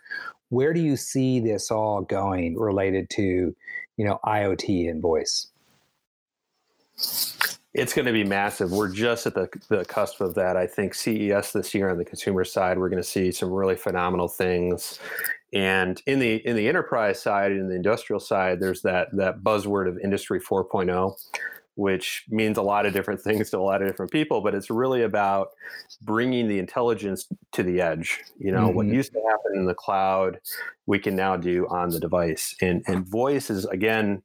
Where 0.49 0.73
do 0.73 0.81
you 0.81 0.97
see 0.97 1.41
this 1.41 1.71
all 1.71 2.03
going 2.03 2.57
related 2.59 3.11
to 3.11 3.55
you 3.97 4.05
know 4.05 4.19
IoT 4.25 4.91
and 4.91 5.01
voice? 5.03 5.49
It's 7.75 7.93
going 7.93 8.07
to 8.07 8.13
be 8.13 8.23
massive. 8.23 8.71
We're 8.71 8.93
just 8.93 9.27
at 9.27 9.35
the, 9.35 9.49
the 9.69 9.85
cusp 9.85 10.21
of 10.21 10.35
that. 10.37 10.57
I 10.57 10.67
think 10.67 10.95
CES 10.95 11.53
this 11.53 11.75
year 11.75 11.91
on 11.91 11.99
the 11.99 12.05
consumer 12.05 12.45
side, 12.45 12.79
we're 12.79 12.89
going 12.89 13.03
to 13.03 13.09
see 13.09 13.33
some 13.33 13.51
really 13.51 13.75
phenomenal 13.75 14.29
things. 14.29 15.01
And 15.53 16.03
in 16.07 16.19
the 16.19 16.37
in 16.47 16.57
the 16.57 16.69
enterprise 16.69 17.23
side 17.23 17.53
and 17.53 17.71
the 17.71 17.77
industrial 17.77 18.21
side, 18.21 18.61
there's 18.61 18.83
that 18.83 19.09
that 19.17 19.43
buzzword 19.43 19.89
of 19.89 19.99
Industry 19.99 20.41
4.0, 20.41 21.15
which 21.77 22.25
means 22.29 22.59
a 22.59 22.63
lot 22.63 22.87
of 22.87 22.93
different 22.93 23.21
things 23.21 23.51
to 23.51 23.59
a 23.59 23.61
lot 23.61 23.81
of 23.81 23.89
different 23.89 24.11
people. 24.11 24.41
But 24.41 24.57
it's 24.57 24.69
really 24.69 25.03
about 25.03 25.51
bringing 26.03 26.49
the 26.49 26.59
intelligence 26.59 27.29
to 27.53 27.63
the 27.63 27.81
edge. 27.81 28.21
You 28.37 28.51
know, 28.51 28.67
mm-hmm. 28.67 28.77
what 28.77 28.87
used 28.87 29.13
to 29.13 29.21
happen 29.29 29.53
in 29.57 29.65
the 29.65 29.75
cloud, 29.75 30.41
we 30.87 30.99
can 30.99 31.15
now 31.15 31.37
do 31.37 31.69
on 31.69 31.91
the 31.91 32.01
device. 32.01 32.57
And 32.61 32.83
and 32.89 33.07
voice 33.07 33.51
is 33.51 33.65
again. 33.67 34.23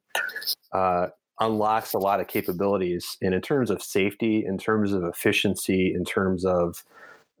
Uh, 0.72 1.08
unlocks 1.40 1.94
a 1.94 1.98
lot 1.98 2.20
of 2.20 2.28
capabilities 2.28 3.16
and 3.22 3.34
in 3.34 3.40
terms 3.40 3.70
of 3.70 3.82
safety 3.82 4.44
in 4.46 4.58
terms 4.58 4.92
of 4.92 5.02
efficiency 5.04 5.94
in 5.94 6.04
terms 6.04 6.44
of 6.44 6.84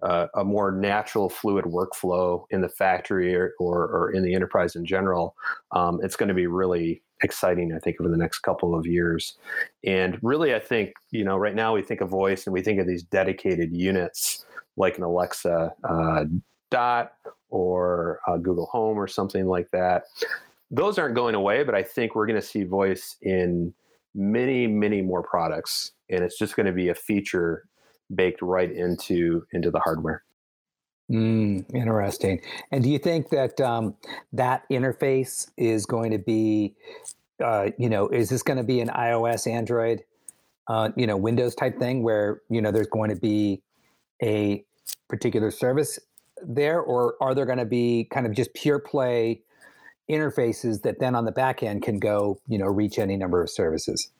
uh, 0.02 0.26
a 0.34 0.44
more 0.44 0.72
natural, 0.72 1.28
fluid 1.28 1.66
workflow 1.66 2.44
in 2.50 2.60
the 2.60 2.68
factory 2.68 3.34
or, 3.34 3.54
or, 3.58 3.84
or 3.84 4.10
in 4.12 4.22
the 4.22 4.34
enterprise 4.34 4.74
in 4.74 4.84
general, 4.84 5.36
um, 5.72 6.00
it's 6.02 6.16
going 6.16 6.28
to 6.28 6.34
be 6.34 6.46
really 6.46 7.02
exciting, 7.22 7.72
I 7.74 7.78
think, 7.78 8.00
over 8.00 8.08
the 8.08 8.16
next 8.16 8.38
couple 8.40 8.74
of 8.74 8.86
years. 8.86 9.36
And 9.84 10.18
really, 10.22 10.54
I 10.54 10.58
think, 10.58 10.94
you 11.10 11.24
know, 11.24 11.36
right 11.36 11.54
now 11.54 11.74
we 11.74 11.82
think 11.82 12.00
of 12.00 12.08
voice 12.08 12.46
and 12.46 12.54
we 12.54 12.62
think 12.62 12.80
of 12.80 12.86
these 12.86 13.02
dedicated 13.02 13.76
units 13.76 14.44
like 14.76 14.96
an 14.96 15.04
Alexa 15.04 15.74
uh, 15.84 16.24
Dot 16.70 17.12
or 17.50 18.20
Google 18.42 18.66
Home 18.66 18.96
or 18.96 19.08
something 19.08 19.46
like 19.46 19.70
that. 19.72 20.04
Those 20.70 20.98
aren't 20.98 21.16
going 21.16 21.34
away, 21.34 21.64
but 21.64 21.74
I 21.74 21.82
think 21.82 22.14
we're 22.14 22.26
going 22.26 22.40
to 22.40 22.46
see 22.46 22.62
voice 22.62 23.16
in 23.22 23.74
many, 24.14 24.66
many 24.66 25.02
more 25.02 25.22
products. 25.22 25.92
And 26.08 26.24
it's 26.24 26.38
just 26.38 26.56
going 26.56 26.66
to 26.66 26.72
be 26.72 26.88
a 26.88 26.94
feature 26.94 27.64
baked 28.14 28.42
right 28.42 28.70
into 28.70 29.46
into 29.52 29.70
the 29.70 29.80
hardware. 29.80 30.22
Mm, 31.10 31.64
interesting. 31.74 32.40
And 32.70 32.84
do 32.84 32.90
you 32.90 32.98
think 32.98 33.30
that 33.30 33.60
um, 33.60 33.96
that 34.32 34.62
interface 34.70 35.50
is 35.56 35.84
going 35.84 36.12
to 36.12 36.18
be, 36.18 36.74
uh, 37.42 37.70
you 37.78 37.88
know, 37.88 38.08
is 38.08 38.28
this 38.28 38.42
going 38.42 38.58
to 38.58 38.64
be 38.64 38.80
an 38.80 38.88
iOS, 38.88 39.50
Android, 39.50 40.04
uh, 40.68 40.90
you 40.96 41.08
know, 41.08 41.16
Windows 41.16 41.56
type 41.56 41.78
thing 41.78 42.04
where 42.04 42.42
you 42.48 42.60
know 42.60 42.70
there's 42.70 42.86
going 42.86 43.10
to 43.10 43.16
be 43.16 43.60
a 44.22 44.64
particular 45.08 45.50
service 45.50 45.98
there, 46.42 46.80
or 46.80 47.16
are 47.20 47.34
there 47.34 47.46
going 47.46 47.58
to 47.58 47.64
be 47.64 48.06
kind 48.12 48.26
of 48.26 48.32
just 48.32 48.54
pure 48.54 48.78
play 48.78 49.42
interfaces 50.10 50.82
that 50.82 50.98
then 50.98 51.14
on 51.14 51.24
the 51.24 51.32
back 51.32 51.62
end 51.62 51.82
can 51.82 51.98
go, 51.98 52.40
you 52.46 52.58
know, 52.58 52.66
reach 52.66 52.98
any 52.98 53.16
number 53.16 53.42
of 53.42 53.50
services? 53.50 54.10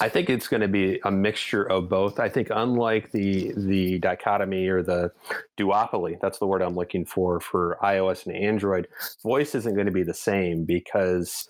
I 0.00 0.08
think 0.08 0.30
it's 0.30 0.48
going 0.48 0.60
to 0.60 0.68
be 0.68 1.00
a 1.04 1.10
mixture 1.10 1.62
of 1.64 1.88
both. 1.88 2.18
I 2.18 2.28
think 2.28 2.48
unlike 2.50 3.12
the 3.12 3.52
the 3.56 3.98
dichotomy 3.98 4.66
or 4.68 4.82
the 4.82 5.12
duopoly, 5.58 6.18
that's 6.20 6.38
the 6.38 6.46
word 6.46 6.62
I'm 6.62 6.74
looking 6.74 7.04
for 7.04 7.40
for 7.40 7.78
iOS 7.82 8.26
and 8.26 8.34
Android, 8.34 8.88
voice 9.22 9.54
isn't 9.54 9.74
going 9.74 9.86
to 9.86 9.92
be 9.92 10.04
the 10.04 10.14
same 10.14 10.64
because 10.64 11.48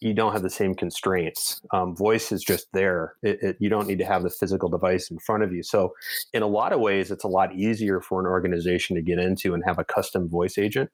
you 0.00 0.14
don't 0.14 0.32
have 0.32 0.42
the 0.42 0.50
same 0.50 0.74
constraints. 0.74 1.60
Um, 1.72 1.94
voice 1.94 2.30
is 2.30 2.42
just 2.42 2.68
there. 2.72 3.14
It, 3.22 3.42
it, 3.42 3.56
you 3.58 3.68
don't 3.68 3.88
need 3.88 3.98
to 3.98 4.04
have 4.04 4.22
the 4.22 4.30
physical 4.30 4.68
device 4.68 5.10
in 5.10 5.18
front 5.18 5.42
of 5.42 5.52
you. 5.52 5.62
So, 5.62 5.94
in 6.32 6.42
a 6.42 6.46
lot 6.46 6.72
of 6.72 6.80
ways, 6.80 7.10
it's 7.10 7.24
a 7.24 7.28
lot 7.28 7.54
easier 7.54 8.00
for 8.00 8.20
an 8.20 8.26
organization 8.26 8.94
to 8.96 9.02
get 9.02 9.18
into 9.18 9.54
and 9.54 9.64
have 9.64 9.78
a 9.78 9.84
custom 9.84 10.28
voice 10.28 10.56
agent. 10.56 10.90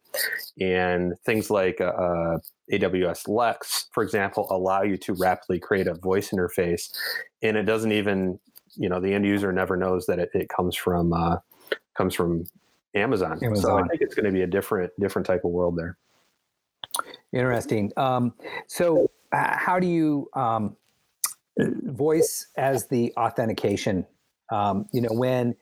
And 0.61 1.14
things 1.26 1.50
like 1.50 1.80
uh, 1.80 1.84
uh 1.84 2.38
AWS 2.73 3.28
Lex, 3.28 3.88
for 3.92 4.02
example, 4.02 4.46
allow 4.50 4.82
you 4.82 4.96
to 4.99 5.12
rapidly 5.14 5.58
create 5.58 5.87
a 5.87 5.94
voice 5.94 6.30
interface, 6.30 6.90
and 7.42 7.56
it 7.56 7.64
doesn't 7.64 7.92
even, 7.92 8.38
you 8.76 8.88
know, 8.88 9.00
the 9.00 9.12
end 9.12 9.26
user 9.26 9.52
never 9.52 9.76
knows 9.76 10.06
that 10.06 10.18
it, 10.18 10.30
it 10.32 10.49
comes 10.49 10.75
from 10.75 11.12
uh, 11.12 11.37
comes 11.94 12.14
from 12.14 12.44
Amazon. 12.94 13.38
Amazon. 13.42 13.56
So 13.56 13.78
I 13.78 13.87
think 13.87 14.00
it's 14.00 14.14
going 14.14 14.26
to 14.26 14.32
be 14.32 14.42
a 14.42 14.46
different 14.46 14.92
different 14.99 15.26
type 15.26 15.44
of 15.44 15.50
world 15.50 15.76
there. 15.76 15.99
Interesting. 17.34 17.92
Um, 17.96 18.32
so, 18.68 19.10
how 19.32 19.80
do 19.80 19.88
you 19.88 20.28
um, 20.34 20.76
voice 21.58 22.46
as 22.56 22.86
the 22.86 23.12
authentication? 23.16 24.06
Um, 24.52 24.86
you 24.92 25.00
know, 25.00 25.10
when 25.10 25.56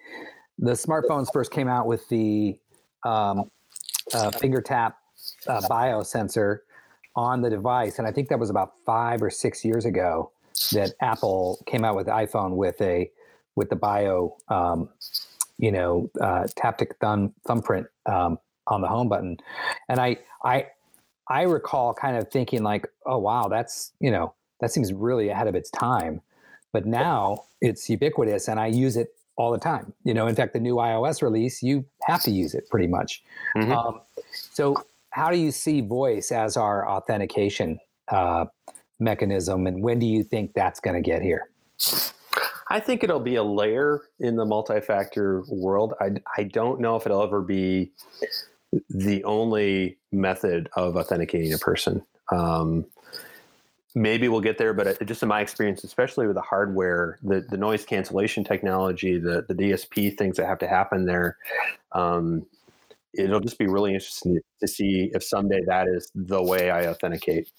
the 0.58 0.72
smartphones 0.72 1.32
first 1.32 1.50
came 1.50 1.68
out 1.68 1.86
with 1.86 2.06
the 2.10 2.58
um, 3.04 3.50
uh, 4.12 4.30
finger 4.32 4.60
tap 4.60 4.98
uh, 5.46 5.62
biosensor 5.62 6.58
on 7.16 7.40
the 7.40 7.48
device, 7.48 7.98
and 7.98 8.06
I 8.06 8.12
think 8.12 8.28
that 8.28 8.38
was 8.38 8.50
about 8.50 8.74
five 8.84 9.22
or 9.22 9.30
six 9.30 9.64
years 9.64 9.86
ago 9.86 10.30
that 10.72 10.92
Apple 11.00 11.62
came 11.66 11.86
out 11.86 11.96
with 11.96 12.06
the 12.06 12.12
iPhone 12.12 12.56
with 12.56 12.78
a 12.82 13.10
with 13.56 13.70
the 13.70 13.76
bio, 13.76 14.36
um, 14.48 14.90
you 15.56 15.72
know, 15.72 16.10
uh, 16.20 16.46
taptic 16.54 16.96
thumb 17.00 17.32
thumbprint 17.46 17.86
um, 18.04 18.38
on 18.66 18.82
the 18.82 18.88
home 18.88 19.08
button, 19.08 19.38
and 19.88 19.98
I 19.98 20.18
I 20.44 20.66
I 21.32 21.42
recall 21.42 21.94
kind 21.94 22.18
of 22.18 22.30
thinking 22.30 22.62
like, 22.62 22.86
oh 23.06 23.16
wow, 23.16 23.48
that's 23.48 23.92
you 24.00 24.10
know 24.10 24.34
that 24.60 24.70
seems 24.70 24.92
really 24.92 25.30
ahead 25.30 25.48
of 25.48 25.54
its 25.54 25.70
time. 25.70 26.20
But 26.72 26.84
now 26.84 27.44
it's 27.62 27.88
ubiquitous, 27.88 28.48
and 28.48 28.60
I 28.60 28.66
use 28.66 28.98
it 28.98 29.14
all 29.36 29.50
the 29.50 29.58
time. 29.58 29.94
You 30.04 30.12
know, 30.12 30.26
in 30.26 30.34
fact, 30.34 30.52
the 30.52 30.60
new 30.60 30.76
iOS 30.76 31.22
release, 31.22 31.62
you 31.62 31.86
have 32.06 32.22
to 32.24 32.30
use 32.30 32.54
it 32.54 32.68
pretty 32.70 32.86
much. 32.86 33.22
Mm-hmm. 33.56 33.72
Um, 33.72 34.00
so, 34.30 34.76
how 35.10 35.30
do 35.30 35.38
you 35.38 35.50
see 35.50 35.80
voice 35.80 36.30
as 36.32 36.58
our 36.58 36.86
authentication 36.86 37.78
uh, 38.08 38.44
mechanism, 39.00 39.66
and 39.66 39.82
when 39.82 39.98
do 39.98 40.06
you 40.06 40.22
think 40.24 40.52
that's 40.52 40.80
going 40.80 41.02
to 41.02 41.02
get 41.02 41.22
here? 41.22 41.48
I 42.68 42.78
think 42.78 43.04
it'll 43.04 43.20
be 43.20 43.36
a 43.36 43.42
layer 43.42 44.02
in 44.20 44.36
the 44.36 44.44
multi-factor 44.44 45.44
world. 45.48 45.94
I, 45.98 46.10
I 46.36 46.44
don't 46.44 46.80
know 46.80 46.96
if 46.96 47.06
it'll 47.06 47.22
ever 47.22 47.40
be 47.40 47.92
the 48.88 49.22
only 49.24 49.98
method 50.10 50.68
of 50.76 50.96
authenticating 50.96 51.52
a 51.52 51.58
person. 51.58 52.02
Um, 52.30 52.86
maybe 53.94 54.28
we'll 54.28 54.40
get 54.40 54.58
there, 54.58 54.72
but 54.72 54.86
uh, 54.86 55.04
just 55.04 55.22
in 55.22 55.28
my 55.28 55.40
experience, 55.40 55.84
especially 55.84 56.26
with 56.26 56.36
the 56.36 56.42
hardware, 56.42 57.18
the, 57.22 57.40
the 57.48 57.56
noise 57.56 57.84
cancellation 57.84 58.44
technology, 58.44 59.18
the, 59.18 59.44
the 59.48 59.54
DSP 59.54 60.16
things 60.16 60.36
that 60.36 60.46
have 60.46 60.58
to 60.58 60.68
happen 60.68 61.04
there, 61.04 61.36
um, 61.92 62.46
it'll 63.14 63.40
just 63.40 63.58
be 63.58 63.66
really 63.66 63.92
interesting 63.92 64.38
to 64.60 64.68
see 64.68 65.10
if 65.12 65.22
someday 65.22 65.60
that 65.66 65.86
is 65.88 66.10
the 66.14 66.42
way 66.42 66.70
I 66.70 66.86
authenticate. 66.86 67.50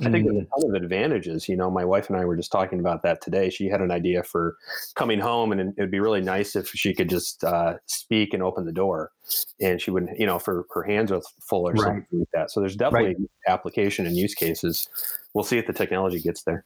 I 0.00 0.10
think 0.10 0.26
there's 0.26 0.36
a 0.36 0.46
mm. 0.46 0.48
ton 0.60 0.70
of 0.70 0.82
advantages. 0.82 1.48
You 1.48 1.56
know, 1.56 1.70
my 1.70 1.84
wife 1.84 2.08
and 2.10 2.18
I 2.18 2.24
were 2.24 2.36
just 2.36 2.52
talking 2.52 2.80
about 2.80 3.02
that 3.02 3.20
today. 3.20 3.50
She 3.50 3.68
had 3.68 3.80
an 3.80 3.90
idea 3.90 4.22
for 4.22 4.56
coming 4.94 5.20
home, 5.20 5.52
and 5.52 5.60
it 5.60 5.80
would 5.80 5.90
be 5.90 6.00
really 6.00 6.20
nice 6.20 6.56
if 6.56 6.68
she 6.68 6.94
could 6.94 7.08
just 7.08 7.42
uh, 7.44 7.74
speak 7.86 8.34
and 8.34 8.42
open 8.42 8.66
the 8.66 8.72
door, 8.72 9.10
and 9.60 9.80
she 9.80 9.90
wouldn't, 9.90 10.18
you 10.18 10.26
know, 10.26 10.38
for 10.38 10.66
her 10.74 10.82
hands 10.82 11.10
are 11.10 11.22
full 11.40 11.68
or 11.68 11.72
right. 11.72 11.82
something 11.82 12.18
like 12.18 12.28
that. 12.34 12.50
So 12.50 12.60
there's 12.60 12.76
definitely 12.76 13.16
right. 13.18 13.28
application 13.48 14.06
and 14.06 14.16
use 14.16 14.34
cases. 14.34 14.88
We'll 15.34 15.44
see 15.44 15.58
if 15.58 15.66
the 15.66 15.72
technology 15.72 16.20
gets 16.20 16.42
there. 16.42 16.64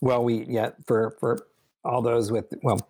Well, 0.00 0.24
we 0.24 0.44
yeah 0.48 0.70
for 0.86 1.16
for 1.20 1.46
all 1.84 2.02
those 2.02 2.30
with 2.30 2.52
well 2.62 2.80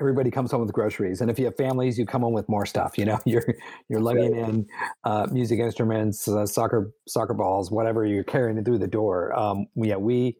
everybody 0.00 0.30
comes 0.30 0.50
home 0.50 0.60
with 0.60 0.72
groceries 0.72 1.20
and 1.20 1.30
if 1.30 1.38
you 1.38 1.44
have 1.44 1.56
families 1.56 1.98
you 1.98 2.06
come 2.06 2.22
home 2.22 2.32
with 2.32 2.48
more 2.48 2.66
stuff 2.66 2.96
you 2.96 3.04
know 3.04 3.18
you're 3.26 3.54
you're 3.88 4.00
lugging 4.00 4.36
in 4.36 4.66
uh, 5.04 5.26
music 5.30 5.58
instruments 5.58 6.28
uh, 6.28 6.46
soccer 6.46 6.92
soccer 7.06 7.34
balls 7.34 7.70
whatever 7.70 8.04
you're 8.04 8.24
carrying 8.24 8.62
through 8.64 8.78
the 8.78 8.86
door 8.86 9.36
um, 9.38 9.66
yeah 9.76 9.96
we 9.96 10.36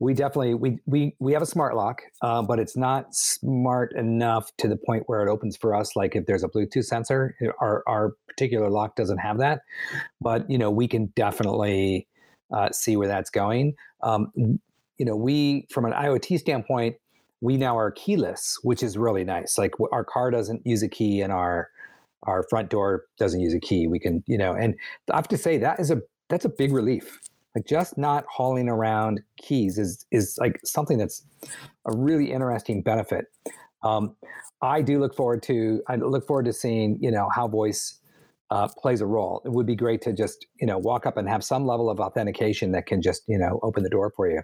we 0.00 0.14
definitely 0.14 0.54
we 0.54 0.78
we 0.86 1.14
we 1.18 1.32
have 1.32 1.42
a 1.42 1.46
smart 1.46 1.74
lock 1.74 2.02
uh, 2.22 2.40
but 2.42 2.58
it's 2.58 2.76
not 2.76 3.14
smart 3.14 3.92
enough 3.96 4.50
to 4.56 4.68
the 4.68 4.76
point 4.76 5.02
where 5.06 5.26
it 5.26 5.30
opens 5.30 5.56
for 5.56 5.74
us 5.74 5.96
like 5.96 6.14
if 6.14 6.26
there's 6.26 6.44
a 6.44 6.48
bluetooth 6.48 6.84
sensor 6.84 7.34
our 7.60 7.82
our 7.86 8.14
particular 8.28 8.70
lock 8.70 8.94
doesn't 8.94 9.18
have 9.18 9.38
that 9.38 9.62
but 10.20 10.48
you 10.48 10.58
know 10.58 10.70
we 10.70 10.86
can 10.86 11.06
definitely 11.16 12.06
uh, 12.52 12.70
see 12.70 12.96
where 12.96 13.08
that's 13.08 13.30
going 13.30 13.74
um, 14.02 14.30
you 14.98 15.04
know 15.04 15.16
we 15.16 15.66
from 15.70 15.84
an 15.84 15.92
iot 15.92 16.38
standpoint 16.38 16.96
we 17.40 17.56
now 17.56 17.78
are 17.78 17.90
keyless, 17.90 18.58
which 18.62 18.82
is 18.82 18.98
really 18.98 19.24
nice. 19.24 19.58
Like 19.58 19.74
our 19.92 20.04
car 20.04 20.30
doesn't 20.30 20.66
use 20.66 20.82
a 20.82 20.88
key 20.88 21.20
and 21.20 21.32
our 21.32 21.70
our 22.24 22.44
front 22.50 22.68
door 22.68 23.04
doesn't 23.18 23.40
use 23.40 23.54
a 23.54 23.60
key. 23.60 23.86
We 23.86 24.00
can, 24.00 24.24
you 24.26 24.36
know, 24.36 24.52
and 24.52 24.74
I 25.12 25.16
have 25.16 25.28
to 25.28 25.38
say 25.38 25.56
that 25.58 25.78
is 25.78 25.90
a 25.90 26.02
that's 26.28 26.44
a 26.44 26.48
big 26.48 26.72
relief. 26.72 27.20
like 27.54 27.66
just 27.66 27.96
not 27.96 28.24
hauling 28.30 28.68
around 28.68 29.20
keys 29.36 29.78
is 29.78 30.04
is 30.10 30.36
like 30.40 30.60
something 30.64 30.98
that's 30.98 31.24
a 31.86 31.96
really 31.96 32.32
interesting 32.32 32.82
benefit. 32.82 33.26
Um, 33.84 34.16
I 34.60 34.82
do 34.82 34.98
look 34.98 35.14
forward 35.14 35.42
to 35.44 35.82
I 35.88 35.96
look 35.96 36.26
forward 36.26 36.46
to 36.46 36.52
seeing 36.52 36.98
you 37.00 37.10
know 37.10 37.28
how 37.34 37.46
voice 37.46 38.00
uh, 38.50 38.68
plays 38.78 39.00
a 39.00 39.06
role. 39.06 39.42
It 39.44 39.52
would 39.52 39.66
be 39.66 39.76
great 39.76 40.00
to 40.02 40.12
just 40.12 40.46
you 40.60 40.66
know 40.66 40.78
walk 40.78 41.06
up 41.06 41.16
and 41.16 41.28
have 41.28 41.44
some 41.44 41.66
level 41.66 41.90
of 41.90 42.00
authentication 42.00 42.72
that 42.72 42.86
can 42.86 43.02
just 43.02 43.22
you 43.28 43.38
know 43.38 43.60
open 43.62 43.82
the 43.82 43.90
door 43.90 44.12
for 44.16 44.28
you. 44.30 44.42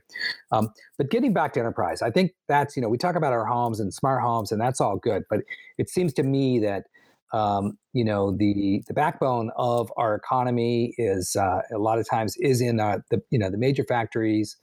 Um, 0.53 0.71
but 0.99 1.11
getting 1.11 1.33
back 1.33 1.53
to 1.55 1.61
enterprise, 1.61 2.03
I 2.03 2.11
think 2.11 2.33
that's 2.49 2.77
you 2.77 2.83
know 2.83 2.89
we 2.89 2.99
talk 2.99 3.17
about 3.17 3.33
our 3.33 3.47
homes 3.47 3.81
and 3.81 3.93
smart 3.93 4.23
homes 4.23 4.53
and 4.53 4.61
that's 4.61 4.81
all 4.81 4.97
good, 4.97 5.23
but 5.31 5.41
it 5.79 5.89
seems 5.89 6.13
to 6.15 6.23
me 6.23 6.59
that 6.61 6.85
um, 7.33 7.79
you 7.93 8.05
know 8.05 8.37
the 8.37 8.83
the 8.87 8.95
backbone 8.95 9.51
of 9.57 9.91
our 9.97 10.15
economy 10.15 10.95
is 10.99 11.35
uh, 11.37 11.63
a 11.75 11.79
lot 11.79 11.99
of 11.99 12.09
times 12.09 12.37
is 12.39 12.61
in 12.61 12.81
uh, 12.81 12.99
the 13.11 13.23
you 13.31 13.39
know 13.39 13.51
the 13.51 13.59
major 13.59 13.85
factories. 13.85 14.57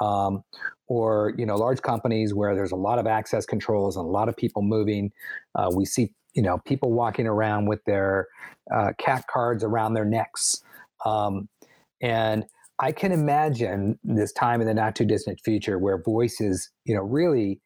Um, 0.00 0.44
or 0.86 1.34
you 1.36 1.44
know 1.44 1.56
large 1.56 1.82
companies 1.82 2.32
where 2.32 2.54
there's 2.54 2.72
a 2.72 2.76
lot 2.76 2.98
of 2.98 3.06
access 3.06 3.44
controls 3.44 3.96
and 3.96 4.06
a 4.06 4.08
lot 4.08 4.30
of 4.30 4.36
people 4.36 4.62
moving 4.62 5.12
uh, 5.56 5.70
we 5.74 5.84
see 5.84 6.14
you 6.34 6.42
know 6.42 6.58
people 6.66 6.92
walking 6.92 7.26
around 7.26 7.66
with 7.66 7.84
their 7.84 8.26
uh, 8.74 8.92
CAC 9.00 9.24
cards 9.32 9.64
around 9.64 9.94
their 9.94 10.04
necks. 10.04 10.62
Um, 11.04 11.48
and 12.02 12.44
i 12.78 12.92
can 12.92 13.12
imagine 13.12 13.98
this 14.04 14.32
time 14.32 14.62
in 14.62 14.66
the 14.66 14.72
not 14.72 14.96
too 14.96 15.04
distant 15.04 15.38
future 15.44 15.78
where 15.78 16.02
voice 16.02 16.40
is 16.40 16.70
you 16.86 16.94
know 16.94 17.02
really 17.02 17.60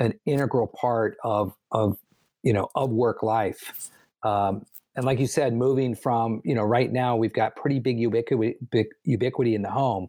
an 0.00 0.14
integral 0.26 0.66
part 0.66 1.16
of 1.22 1.54
of 1.70 1.96
you 2.42 2.52
know 2.52 2.68
of 2.74 2.90
work 2.90 3.22
life. 3.22 3.90
Um, 4.22 4.66
and 4.96 5.04
like 5.06 5.20
you 5.20 5.26
said 5.26 5.54
moving 5.54 5.94
from 5.94 6.40
you 6.44 6.54
know 6.54 6.62
right 6.62 6.90
now 6.90 7.14
we've 7.16 7.32
got 7.32 7.54
pretty 7.54 7.78
big 7.78 8.00
ubiquity 8.00 8.56
ubiquity 9.04 9.54
in 9.54 9.62
the 9.62 9.70
home. 9.70 10.08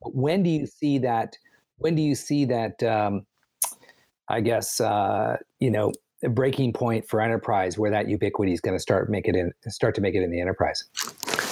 When 0.00 0.42
do 0.42 0.50
you 0.50 0.66
see 0.66 0.98
that 0.98 1.36
when 1.76 1.94
do 1.94 2.02
you 2.02 2.14
see 2.14 2.44
that 2.46 2.82
um, 2.82 3.26
i 4.28 4.40
guess 4.40 4.80
uh, 4.80 5.36
you 5.58 5.70
know 5.70 5.92
breaking 6.28 6.72
point 6.72 7.08
for 7.08 7.20
enterprise 7.20 7.78
where 7.78 7.90
that 7.90 8.08
ubiquity 8.08 8.52
is 8.52 8.60
going 8.60 8.76
to 8.76 8.80
start 8.80 9.10
make 9.10 9.26
it 9.26 9.34
in 9.34 9.52
start 9.68 9.94
to 9.96 10.00
make 10.00 10.14
it 10.14 10.22
in 10.22 10.30
the 10.30 10.40
enterprise? 10.40 10.84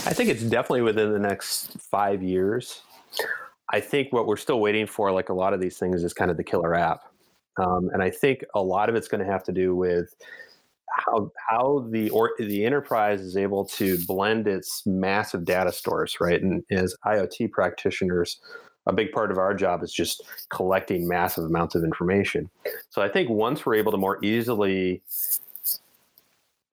I 0.07 0.15
think 0.15 0.31
it's 0.31 0.43
definitely 0.43 0.83
within 0.83 1.13
the 1.13 1.19
next 1.19 1.79
five 1.81 2.23
years. 2.23 2.83
I 3.73 3.81
think 3.81 4.13
what 4.13 4.27
we're 4.27 4.37
still 4.37 4.61
waiting 4.61 4.87
for 4.87 5.13
like 5.13 5.29
a 5.29 5.35
lot 5.35 5.55
of 5.55 5.61
these 5.61 5.79
things 5.79 6.03
is 6.03 6.13
kind 6.13 6.31
of 6.31 6.37
the 6.37 6.45
killer 6.45 6.75
app. 6.75 7.03
Um, 7.59 7.91
and 7.93 8.03
i 8.03 8.11
think 8.11 8.45
a 8.55 8.63
lot 8.63 8.89
of 8.89 8.95
it's 8.95 9.09
going 9.09 9.25
to 9.25 9.31
have 9.31 9.43
to 9.45 9.53
do 9.53 9.75
with 9.75 10.15
how 10.91 11.31
how 11.49 11.87
the 11.91 12.11
or 12.11 12.33
the 12.39 12.65
enterprise 12.65 13.21
is 13.21 13.37
able 13.37 13.65
to 13.65 13.99
blend 14.07 14.47
its 14.47 14.83
massive 14.87 15.45
data 15.45 15.73
stores 15.73 16.17
right 16.21 16.43
and 16.43 16.63
as 16.71 16.95
iot 17.07 17.51
practitioners 17.51 18.41
a 18.87 18.93
big 18.93 19.13
part 19.13 19.31
of 19.31 19.39
our 19.39 19.55
job 19.55 19.83
is 19.83 19.93
just 19.93 20.23
collecting 20.49 21.07
massive 21.07 21.45
amounts 21.45 21.75
of 21.75 21.85
information. 21.85 22.51
So 22.89 23.03
I 23.03 23.09
think 23.09 23.29
once 23.29 23.65
we're 23.65 23.75
able 23.75 23.93
to 23.93 23.99
more 23.99 24.19
easily 24.25 25.03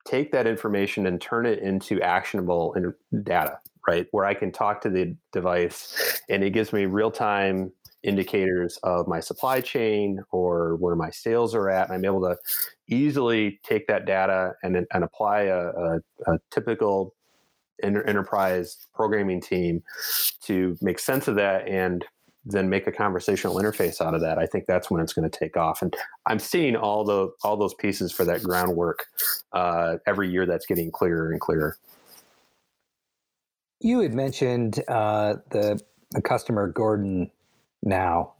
take 0.05 0.31
that 0.31 0.47
information 0.47 1.05
and 1.05 1.19
turn 1.19 1.45
it 1.45 1.59
into 1.59 2.01
actionable 2.01 2.75
data, 3.23 3.59
right? 3.87 4.07
Where 4.11 4.25
I 4.25 4.33
can 4.33 4.51
talk 4.51 4.81
to 4.81 4.89
the 4.89 5.15
device 5.33 6.21
and 6.29 6.43
it 6.43 6.51
gives 6.51 6.71
me 6.71 6.85
real 6.85 7.11
time 7.11 7.71
indicators 8.03 8.79
of 8.83 9.07
my 9.07 9.19
supply 9.19 9.59
chain 9.59 10.23
or 10.31 10.75
where 10.77 10.95
my 10.95 11.09
sales 11.09 11.53
are 11.53 11.69
at. 11.69 11.89
And 11.89 11.95
I'm 11.95 12.05
able 12.05 12.21
to 12.21 12.37
easily 12.87 13.59
take 13.63 13.87
that 13.87 14.05
data 14.05 14.53
and, 14.63 14.77
and 14.93 15.03
apply 15.03 15.41
a, 15.41 15.67
a, 15.67 15.99
a 16.27 16.39
typical 16.51 17.13
enterprise 17.83 18.77
programming 18.93 19.41
team 19.41 19.83
to 20.43 20.77
make 20.81 20.99
sense 20.99 21.27
of 21.27 21.35
that 21.35 21.67
and 21.67 22.05
then 22.47 22.69
make 22.69 22.87
a 22.87 22.91
conversational 22.91 23.55
interface 23.57 23.99
out 23.99 24.13
of 24.13 24.21
that. 24.21 24.37
I 24.37 24.45
think 24.45 24.65
that's 24.67 24.89
when 24.89 25.01
it's 25.01 25.13
going 25.13 25.29
to 25.29 25.39
take 25.39 25.57
off. 25.57 25.81
And 25.81 25.93
I'm 26.25 26.39
seeing 26.39 26.75
all 26.75 27.03
the 27.03 27.29
all 27.43 27.57
those 27.57 27.73
pieces 27.73 28.11
for 28.11 28.23
that 28.25 28.41
groundwork 28.41 29.05
uh, 29.53 29.97
every 30.07 30.29
year. 30.29 30.45
That's 30.45 30.65
getting 30.65 30.91
clearer 30.91 31.31
and 31.31 31.41
clearer. 31.41 31.77
You 33.79 33.99
had 33.99 34.13
mentioned 34.13 34.81
uh, 34.87 35.35
the 35.51 35.81
the 36.11 36.21
customer 36.21 36.71
Gordon 36.71 37.29
now, 37.83 38.33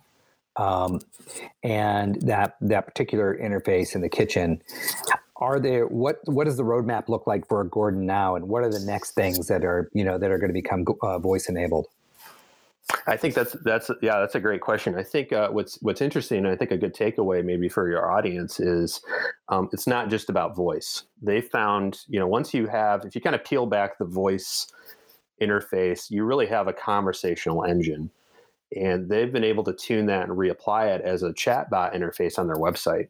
um, 0.56 1.02
and 1.62 2.21
that 2.21 2.56
that 2.62 2.88
particular 2.88 3.38
interface 3.38 3.93
in 3.93 4.02
the 4.02 4.10
kitchen 4.10 4.62
are 5.39 5.60
there 5.60 5.86
what 5.88 6.19
what 6.26 6.45
does 6.45 6.58
the 6.58 6.63
roadmap 6.63 7.10
look 7.10 7.28
like 7.28 7.47
for 7.47 7.63
Gordon 7.63 8.06
now, 8.06 8.36
and 8.36 8.47
what 8.47 8.63
are 8.63 8.69
the 8.69 8.80
next 8.80 9.12
things 9.12 9.47
that 9.47 9.63
are 9.63 9.89
you 9.93 10.04
know 10.04 10.17
that 10.17 10.32
are 10.32 10.38
going 10.38 10.50
to 10.50 10.54
become 10.54 10.86
uh, 11.02 11.19
voice 11.19 11.47
enabled? 11.50 11.88
I 13.06 13.17
think 13.17 13.34
that's 13.34 13.56
that's 13.63 13.91
yeah 14.02 14.19
that's 14.19 14.36
a 14.36 14.39
great 14.39 14.62
question. 14.62 14.95
I 14.95 15.04
think 15.04 15.34
uh, 15.34 15.50
what's 15.50 15.78
what's 15.82 16.02
interesting, 16.02 16.39
and 16.39 16.47
I 16.47 16.56
think 16.56 16.71
a 16.71 16.78
good 16.78 16.95
takeaway 16.95 17.43
maybe 17.43 17.67
for 17.67 17.89
your 17.89 18.12
audience 18.12 18.60
is 18.60 19.02
um, 19.50 19.69
it's 19.73 19.88
not 19.88 20.10
just 20.10 20.30
about 20.30 20.56
voice. 20.56 21.04
They 21.21 21.41
found 21.41 22.00
you 22.08 22.19
know 22.19 22.28
once 22.28 22.54
you 22.54 22.67
have 22.67 23.04
if 23.06 23.13
you 23.13 23.21
kind 23.21 23.36
of 23.36 23.43
peel 23.43 23.65
back 23.65 23.97
the 23.97 24.06
voice 24.06 24.67
interface, 25.41 26.10
you 26.10 26.23
really 26.23 26.47
have 26.47 26.67
a 26.67 26.73
conversational 26.73 27.65
engine, 27.65 28.10
and 28.76 29.10
they've 29.10 29.34
been 29.34 29.43
able 29.43 29.65
to 29.65 29.73
tune 29.73 30.06
that 30.06 30.30
and 30.30 30.38
reapply 30.38 30.95
it 30.95 31.02
as 31.02 31.23
a 31.23 31.34
chatbot 31.34 31.93
interface 31.93 32.39
on 32.39 32.47
their 32.47 32.56
website. 32.56 33.10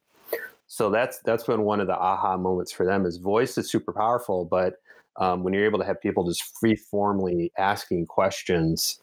So 0.68 0.90
that's 0.90 1.20
that's 1.20 1.46
been 1.46 1.64
one 1.64 1.80
of 1.80 1.88
the 1.88 1.98
aha 1.98 2.38
moments 2.38 2.72
for 2.72 2.86
them. 2.86 3.06
Is 3.06 3.18
voice 3.18 3.58
is 3.58 3.70
super 3.72 3.94
powerful, 3.94 4.46
but 4.46 4.76
um, 5.16 5.44
when 5.44 5.54
you're 5.54 5.66
able 5.66 5.80
to 5.80 5.86
have 5.86 6.00
people 6.02 6.26
just 6.26 6.44
free 6.60 6.76
formally 6.76 7.52
asking 7.58 8.06
questions, 8.06 9.00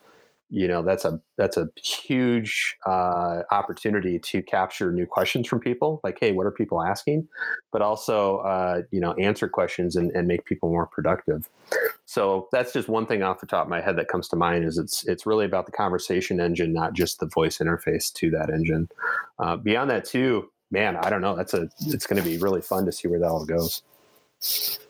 you 0.50 0.68
know 0.68 0.82
that's 0.82 1.06
a 1.06 1.18
that's 1.38 1.56
a 1.56 1.70
huge 1.82 2.76
uh, 2.86 3.42
opportunity 3.50 4.18
to 4.18 4.42
capture 4.42 4.92
new 4.92 5.06
questions 5.06 5.48
from 5.48 5.58
people. 5.58 6.00
Like, 6.04 6.18
hey, 6.20 6.32
what 6.32 6.44
are 6.44 6.50
people 6.50 6.82
asking? 6.82 7.28
But 7.72 7.80
also, 7.80 8.38
uh, 8.38 8.82
you 8.90 9.00
know, 9.00 9.14
answer 9.14 9.48
questions 9.48 9.96
and, 9.96 10.10
and 10.12 10.28
make 10.28 10.44
people 10.44 10.68
more 10.68 10.86
productive. 10.86 11.48
So 12.04 12.48
that's 12.52 12.74
just 12.74 12.88
one 12.88 13.06
thing 13.06 13.22
off 13.22 13.40
the 13.40 13.46
top 13.46 13.64
of 13.64 13.70
my 13.70 13.80
head 13.80 13.96
that 13.96 14.08
comes 14.08 14.28
to 14.28 14.36
mind. 14.36 14.66
Is 14.66 14.76
it's 14.76 15.02
it's 15.08 15.24
really 15.24 15.46
about 15.46 15.64
the 15.64 15.72
conversation 15.72 16.40
engine, 16.40 16.74
not 16.74 16.92
just 16.92 17.20
the 17.20 17.26
voice 17.26 17.56
interface 17.56 18.12
to 18.12 18.30
that 18.32 18.50
engine. 18.50 18.90
Uh, 19.38 19.56
beyond 19.56 19.88
that, 19.88 20.04
too 20.04 20.50
man, 20.74 20.96
I 20.96 21.08
don't 21.08 21.22
know. 21.22 21.34
That's 21.34 21.54
a 21.54 21.70
it's 21.86 22.06
going 22.06 22.22
to 22.22 22.28
be 22.28 22.36
really 22.36 22.60
fun 22.60 22.84
to 22.84 22.92
see 22.92 23.08
where 23.08 23.20
that 23.20 23.28
all 23.28 23.46
goes. 23.46 23.82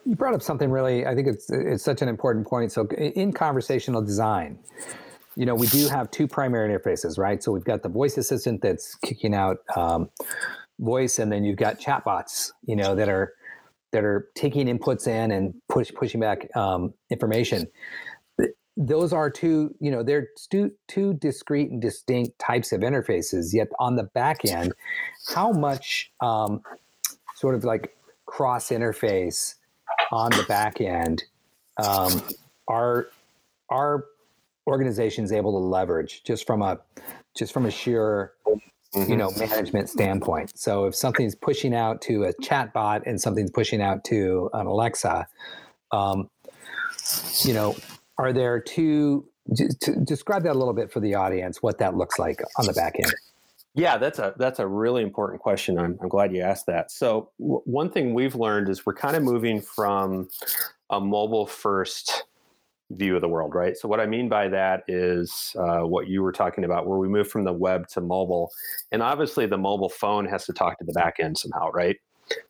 You 0.05 0.17
brought 0.17 0.35
up 0.35 0.43
something 0.43 0.71
really. 0.71 1.07
I 1.07 1.15
think 1.15 1.29
it's 1.29 1.49
it's 1.51 1.85
such 1.85 2.03
an 2.03 2.09
important 2.09 2.49
point. 2.49 2.73
So 2.73 2.89
in 2.89 3.33
conversational 3.33 4.03
design, 4.03 4.59
you 5.37 5.47
know, 5.47 5.55
we 5.55 5.69
do 5.69 5.87
have 5.89 6.11
two 6.11 6.27
primary 6.27 6.69
interfaces, 6.69 7.19
right? 7.19 7.41
So 7.41 7.53
we've 7.53 7.65
got 7.65 7.83
the 7.85 7.89
voice 7.89 8.17
assistant 8.17 8.63
that's 8.63 8.97
kicking 8.97 9.35
out 9.35 9.59
um, 9.77 10.09
voice, 10.81 11.21
and 11.21 11.31
then 11.31 11.45
you've 11.45 11.59
got 11.59 11.79
chatbots, 11.79 12.51
you 12.67 12.75
know, 12.75 12.97
that 12.97 13.09
are 13.09 13.35
that 13.93 14.03
are 14.05 14.29
taking 14.35 14.67
inputs 14.67 15.07
in 15.07 15.31
and 15.31 15.55
push 15.69 15.93
pushing 15.95 16.21
back 16.21 16.49
um, 16.57 16.95
information 17.11 17.69
those 18.77 19.13
are 19.13 19.31
two 19.31 19.75
you 19.81 19.91
know 19.91 20.03
they're 20.03 20.29
two, 20.51 20.73
two 20.89 21.15
discrete 21.15 21.71
and 21.71 21.81
distinct 21.81 22.39
types 22.39 22.73
of 22.73 22.81
interfaces 22.81 23.53
yet 23.53 23.69
on 23.79 23.97
the 23.97 24.03
back 24.03 24.45
end 24.45 24.73
how 25.33 25.53
much 25.53 26.11
um, 26.21 26.61
sort 27.37 27.55
of 27.55 27.65
like 27.65 27.97
cross 28.27 28.71
interface 28.71 29.55
on 30.11 30.31
the 30.33 30.45
back 30.49 30.81
end 30.81 31.23
um, 31.83 32.23
are 32.69 33.09
are 33.71 34.05
organizations 34.67 35.31
able 35.31 35.53
to 35.53 35.65
leverage 35.65 36.23
just 36.25 36.47
from 36.47 36.63
a 36.63 36.79
just 37.37 37.53
from 37.53 37.67
a 37.67 37.71
sheer 37.71 38.33
mm-hmm. 38.47 39.09
you 39.09 39.17
know 39.17 39.31
management 39.39 39.89
standpoint 39.89 40.51
so 40.57 40.87
if 40.87 40.97
something's 40.97 41.37
pushing 41.37 41.75
out 41.75 42.01
to 42.03 42.25
a 42.25 42.33
chat 42.43 42.73
bot 42.73 43.07
and 43.07 43.21
something's 43.21 43.51
pushing 43.51 43.81
out 43.81 44.03
to 44.03 44.51
an 44.53 44.67
alexa 44.67 45.29
um, 45.93 46.29
you 47.45 47.53
know 47.53 47.77
are 48.19 48.33
there 48.33 48.61
two 48.61 49.27
to 49.57 49.97
describe 50.05 50.43
that 50.45 50.53
a 50.53 50.59
little 50.59 50.75
bit 50.75 50.91
for 50.91 51.01
the 51.01 51.15
audience 51.15 51.63
what 51.63 51.79
that 51.79 51.97
looks 51.97 52.19
like 52.19 52.41
on 52.59 52.67
the 52.67 52.73
back 52.73 52.95
end. 52.99 53.13
Yeah 53.75 53.99
that's 53.99 54.19
a 54.19 54.35
that's 54.39 54.59
a 54.59 54.67
really 54.67 55.03
important 55.03 55.43
question. 55.43 55.79
I'm, 55.79 55.99
I'm 56.01 56.09
glad 56.09 56.35
you 56.35 56.41
asked 56.41 56.67
that. 56.67 56.91
So 56.91 57.31
w- 57.39 57.61
one 57.65 57.91
thing 57.91 58.15
we've 58.15 58.35
learned 58.35 58.69
is 58.69 58.87
we're 58.87 58.95
kind 58.95 59.17
of 59.17 59.23
moving 59.23 59.61
from 59.61 60.29
a 60.91 61.01
mobile 61.01 61.47
first 61.47 62.25
view 62.91 63.17
of 63.17 63.23
the 63.23 63.29
world 63.29 63.55
right? 63.55 63.77
So 63.77 63.89
what 63.89 63.99
i 63.99 64.07
mean 64.07 64.29
by 64.29 64.49
that 64.49 64.85
is 64.89 65.57
uh, 65.59 65.81
what 65.81 66.07
you 66.07 66.23
were 66.23 66.33
talking 66.33 66.65
about 66.65 66.87
where 66.87 66.99
we 66.99 67.09
move 67.09 67.29
from 67.29 67.45
the 67.45 67.53
web 67.53 67.89
to 67.89 68.01
mobile 68.01 68.51
and 68.93 69.03
obviously 69.03 69.47
the 69.47 69.59
mobile 69.59 69.89
phone 69.89 70.27
has 70.27 70.45
to 70.47 70.53
talk 70.53 70.79
to 70.79 70.85
the 70.85 70.93
back 70.93 71.17
end 71.19 71.37
somehow 71.37 71.71
right 71.73 71.97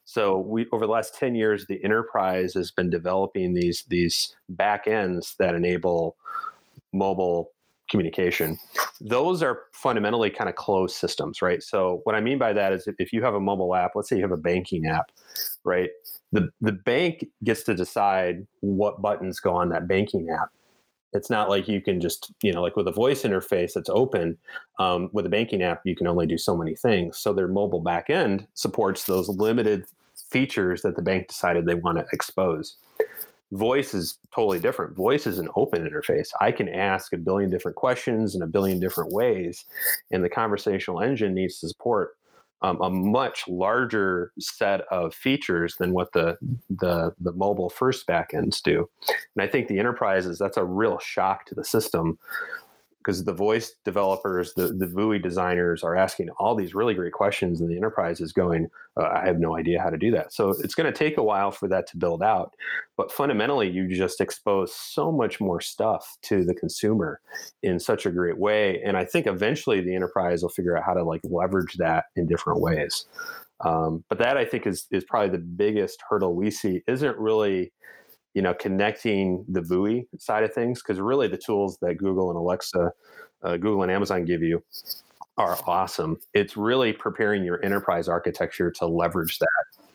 so 0.04 0.38
we 0.38 0.66
over 0.72 0.86
the 0.86 0.92
last 0.92 1.14
10 1.14 1.34
years, 1.34 1.66
the 1.66 1.82
enterprise 1.84 2.54
has 2.54 2.70
been 2.70 2.90
developing 2.90 3.54
these 3.54 3.84
these 3.88 4.36
back 4.48 4.86
ends 4.86 5.34
that 5.38 5.54
enable 5.54 6.16
mobile 6.92 7.50
communication. 7.90 8.58
Those 9.00 9.42
are 9.42 9.62
fundamentally 9.72 10.30
kind 10.30 10.48
of 10.48 10.56
closed 10.56 10.96
systems, 10.96 11.42
right? 11.42 11.62
So 11.62 12.00
what 12.04 12.14
I 12.14 12.20
mean 12.20 12.38
by 12.38 12.52
that 12.52 12.72
is 12.72 12.88
if 12.98 13.12
you 13.12 13.22
have 13.22 13.34
a 13.34 13.40
mobile 13.40 13.74
app, 13.74 13.92
let's 13.94 14.08
say 14.08 14.16
you 14.16 14.22
have 14.22 14.32
a 14.32 14.36
banking 14.36 14.86
app, 14.86 15.10
right? 15.64 15.90
The 16.32 16.48
the 16.60 16.72
bank 16.72 17.26
gets 17.42 17.62
to 17.64 17.74
decide 17.74 18.46
what 18.60 19.02
buttons 19.02 19.40
go 19.40 19.54
on 19.54 19.68
that 19.70 19.86
banking 19.88 20.28
app. 20.30 20.50
It's 21.14 21.30
not 21.30 21.48
like 21.48 21.68
you 21.68 21.80
can 21.80 22.00
just, 22.00 22.32
you 22.42 22.52
know, 22.52 22.60
like 22.60 22.76
with 22.76 22.88
a 22.88 22.92
voice 22.92 23.22
interface 23.22 23.72
that's 23.72 23.88
open 23.88 24.36
um, 24.78 25.08
with 25.12 25.26
a 25.26 25.30
banking 25.30 25.62
app, 25.62 25.82
you 25.84 25.94
can 25.94 26.06
only 26.06 26.26
do 26.26 26.36
so 26.36 26.56
many 26.56 26.74
things. 26.74 27.18
So 27.18 27.32
their 27.32 27.48
mobile 27.48 27.82
backend 27.82 28.46
supports 28.54 29.04
those 29.04 29.28
limited 29.28 29.86
features 30.30 30.82
that 30.82 30.96
the 30.96 31.02
bank 31.02 31.28
decided 31.28 31.64
they 31.64 31.74
want 31.74 31.98
to 31.98 32.06
expose. 32.12 32.76
Voice 33.52 33.94
is 33.94 34.18
totally 34.34 34.58
different. 34.58 34.96
Voice 34.96 35.28
is 35.28 35.38
an 35.38 35.48
open 35.54 35.88
interface. 35.88 36.30
I 36.40 36.50
can 36.50 36.68
ask 36.68 37.12
a 37.12 37.18
billion 37.18 37.50
different 37.50 37.76
questions 37.76 38.34
in 38.34 38.42
a 38.42 38.46
billion 38.48 38.80
different 38.80 39.12
ways, 39.12 39.64
and 40.10 40.24
the 40.24 40.28
conversational 40.28 41.00
engine 41.00 41.34
needs 41.34 41.60
to 41.60 41.68
support 41.68 42.16
um, 42.64 42.80
a 42.80 42.88
much 42.88 43.46
larger 43.46 44.32
set 44.38 44.80
of 44.90 45.14
features 45.14 45.76
than 45.76 45.92
what 45.92 46.12
the 46.12 46.38
the 46.70 47.14
the 47.20 47.32
mobile 47.32 47.68
first 47.68 48.06
backends 48.06 48.62
do. 48.62 48.88
And 49.36 49.44
I 49.44 49.46
think 49.46 49.68
the 49.68 49.78
enterprises 49.78 50.38
that's 50.38 50.56
a 50.56 50.64
real 50.64 50.98
shock 50.98 51.44
to 51.46 51.54
the 51.54 51.64
system 51.64 52.18
because 53.04 53.24
the 53.24 53.34
voice 53.34 53.74
developers, 53.84 54.54
the, 54.54 54.68
the 54.68 54.86
VUI 54.86 55.22
designers 55.22 55.84
are 55.84 55.94
asking 55.94 56.30
all 56.38 56.54
these 56.54 56.74
really 56.74 56.94
great 56.94 57.12
questions, 57.12 57.60
and 57.60 57.68
the 57.68 57.76
enterprise 57.76 58.20
is 58.20 58.32
going, 58.32 58.70
uh, 58.96 59.04
I 59.04 59.26
have 59.26 59.38
no 59.38 59.56
idea 59.56 59.82
how 59.82 59.90
to 59.90 59.98
do 59.98 60.10
that. 60.12 60.32
So 60.32 60.50
it's 60.50 60.74
going 60.74 60.90
to 60.90 60.98
take 60.98 61.18
a 61.18 61.22
while 61.22 61.50
for 61.50 61.68
that 61.68 61.86
to 61.88 61.98
build 61.98 62.22
out. 62.22 62.54
But 62.96 63.12
fundamentally, 63.12 63.68
you 63.68 63.94
just 63.94 64.22
expose 64.22 64.74
so 64.74 65.12
much 65.12 65.38
more 65.38 65.60
stuff 65.60 66.16
to 66.22 66.44
the 66.44 66.54
consumer 66.54 67.20
in 67.62 67.78
such 67.78 68.06
a 68.06 68.10
great 68.10 68.38
way. 68.38 68.80
And 68.82 68.96
I 68.96 69.04
think 69.04 69.26
eventually 69.26 69.82
the 69.82 69.94
enterprise 69.94 70.42
will 70.42 70.48
figure 70.48 70.76
out 70.76 70.84
how 70.84 70.94
to 70.94 71.04
like 71.04 71.20
leverage 71.24 71.74
that 71.74 72.06
in 72.16 72.26
different 72.26 72.60
ways. 72.60 73.04
Um, 73.60 74.04
but 74.08 74.18
that 74.18 74.36
I 74.36 74.44
think 74.44 74.66
is 74.66 74.86
is 74.90 75.04
probably 75.04 75.30
the 75.30 75.38
biggest 75.38 76.02
hurdle 76.08 76.34
we 76.34 76.50
see. 76.50 76.82
Isn't 76.86 77.16
really 77.18 77.72
you 78.34 78.42
know, 78.42 78.52
connecting 78.52 79.44
the 79.48 79.60
VUI 79.60 80.06
side 80.18 80.44
of 80.44 80.52
things, 80.52 80.82
because 80.82 81.00
really 81.00 81.28
the 81.28 81.38
tools 81.38 81.78
that 81.80 81.96
Google 81.96 82.30
and 82.30 82.36
Alexa, 82.36 82.92
uh, 83.42 83.56
Google 83.56 83.82
and 83.82 83.92
Amazon 83.92 84.24
give 84.24 84.42
you 84.42 84.62
are 85.36 85.58
awesome. 85.66 86.18
It's 86.32 86.56
really 86.56 86.92
preparing 86.92 87.44
your 87.44 87.64
enterprise 87.64 88.08
architecture 88.08 88.70
to 88.72 88.86
leverage 88.86 89.38
that. 89.38 89.48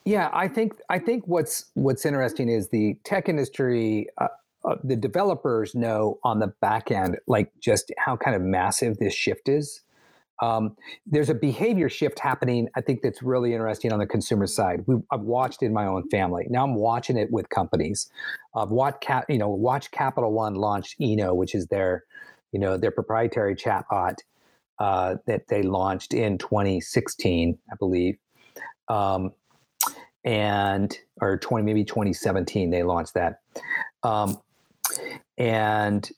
Yeah, 0.06 0.30
I 0.34 0.47
think 0.47 0.73
I 0.89 0.99
think 0.99 1.25
what's 1.28 1.65
what's 1.75 2.06
interesting 2.06 2.49
is 2.49 2.69
the 2.69 2.97
tech 3.04 3.30
industry. 3.30 4.08
Uh, 4.17 4.28
uh, 4.65 4.75
the 4.84 4.95
developers 4.95 5.73
know 5.73 6.19
on 6.23 6.39
the 6.39 6.47
back 6.47 6.91
end, 6.91 7.17
like 7.28 7.52
just 7.62 7.93
how 7.97 8.17
kind 8.17 8.36
of 8.36 8.41
massive 8.41 8.97
this 8.97 9.13
shift 9.13 9.47
is. 9.47 9.82
Um, 10.41 10.75
there's 11.06 11.30
a 11.30 11.34
behavior 11.34 11.89
shift 11.89 12.19
happening. 12.19 12.69
I 12.75 12.82
think 12.82 13.02
that's 13.02 13.21
really 13.21 13.54
interesting 13.54 13.91
on 13.91 13.99
the 13.99 14.08
consumer 14.08 14.47
side. 14.47 14.84
We, 14.88 14.95
I've 15.12 15.21
watched 15.21 15.62
in 15.63 15.73
my 15.73 15.86
own 15.86 16.08
family. 16.10 16.47
Now 16.49 16.63
I'm 16.63 16.75
watching 16.75 17.17
it 17.17 17.32
with 17.32 17.49
companies. 17.49 18.10
I've 18.56 18.69
Cap, 19.02 19.25
you 19.30 19.38
know, 19.38 19.49
watch 19.49 19.91
Capital 19.91 20.32
One 20.32 20.56
launch 20.56 20.95
Eno, 20.99 21.34
which 21.34 21.56
is 21.56 21.67
their, 21.67 22.06
you 22.52 22.60
know, 22.60 22.78
their 22.78 22.91
proprietary 22.91 23.56
chatbot 23.56 24.15
uh, 24.80 25.15
that 25.28 25.47
they 25.49 25.62
launched 25.62 26.13
in 26.13 26.38
2016, 26.38 27.58
I 27.71 27.75
believe, 27.75 28.17
um, 28.88 29.34
and 30.23 30.97
or 31.21 31.38
20 31.38 31.63
maybe 31.65 31.84
2017 31.84 32.69
they 32.69 32.84
launched 32.84 33.13
that, 33.13 33.41
um, 34.04 34.38
and 35.38 36.10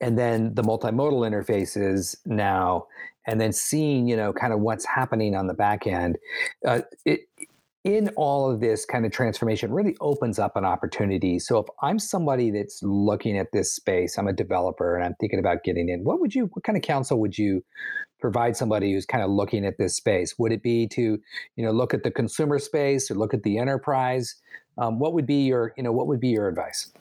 and 0.00 0.18
then 0.18 0.54
the 0.54 0.62
multimodal 0.62 1.28
interfaces 1.28 2.16
now 2.26 2.86
and 3.26 3.40
then 3.40 3.52
seeing 3.52 4.06
you 4.06 4.16
know 4.16 4.32
kind 4.32 4.52
of 4.52 4.60
what's 4.60 4.84
happening 4.84 5.34
on 5.34 5.46
the 5.46 5.54
back 5.54 5.86
end 5.86 6.16
uh, 6.66 6.80
it 7.04 7.20
in 7.84 8.08
all 8.16 8.50
of 8.50 8.58
this 8.58 8.84
kind 8.84 9.06
of 9.06 9.12
transformation 9.12 9.72
really 9.72 9.96
opens 10.00 10.40
up 10.40 10.56
an 10.56 10.64
opportunity. 10.64 11.38
So 11.38 11.58
if 11.58 11.66
i'm 11.82 11.98
somebody 11.98 12.50
that's 12.50 12.80
looking 12.82 13.38
at 13.38 13.48
this 13.52 13.74
space 13.74 14.18
i'm 14.18 14.26
a 14.26 14.32
developer 14.32 14.96
and 14.96 15.04
i'm 15.04 15.14
thinking 15.20 15.38
about 15.38 15.62
getting 15.64 15.88
in 15.88 16.04
what 16.04 16.20
would 16.20 16.34
you 16.34 16.50
what 16.52 16.64
kind 16.64 16.76
of 16.76 16.82
counsel 16.82 17.20
would 17.20 17.38
you 17.38 17.62
provide 18.20 18.56
somebody 18.56 18.92
who's 18.92 19.06
kind 19.06 19.22
of 19.22 19.30
looking 19.30 19.64
at 19.64 19.78
this 19.78 19.96
space? 19.96 20.34
Would 20.38 20.52
it 20.52 20.62
be 20.62 20.88
to 20.88 21.18
you 21.56 21.64
know 21.64 21.70
look 21.70 21.94
at 21.94 22.02
the 22.02 22.10
consumer 22.10 22.58
space 22.58 23.10
or 23.10 23.14
look 23.14 23.34
at 23.34 23.42
the 23.42 23.58
enterprise? 23.58 24.34
Um, 24.78 24.98
what 24.98 25.14
would 25.14 25.26
be 25.26 25.44
your 25.44 25.72
you 25.76 25.82
know 25.82 25.92
what 25.92 26.06
would 26.06 26.20
be 26.20 26.28
your 26.28 26.48
advice? 26.48 26.92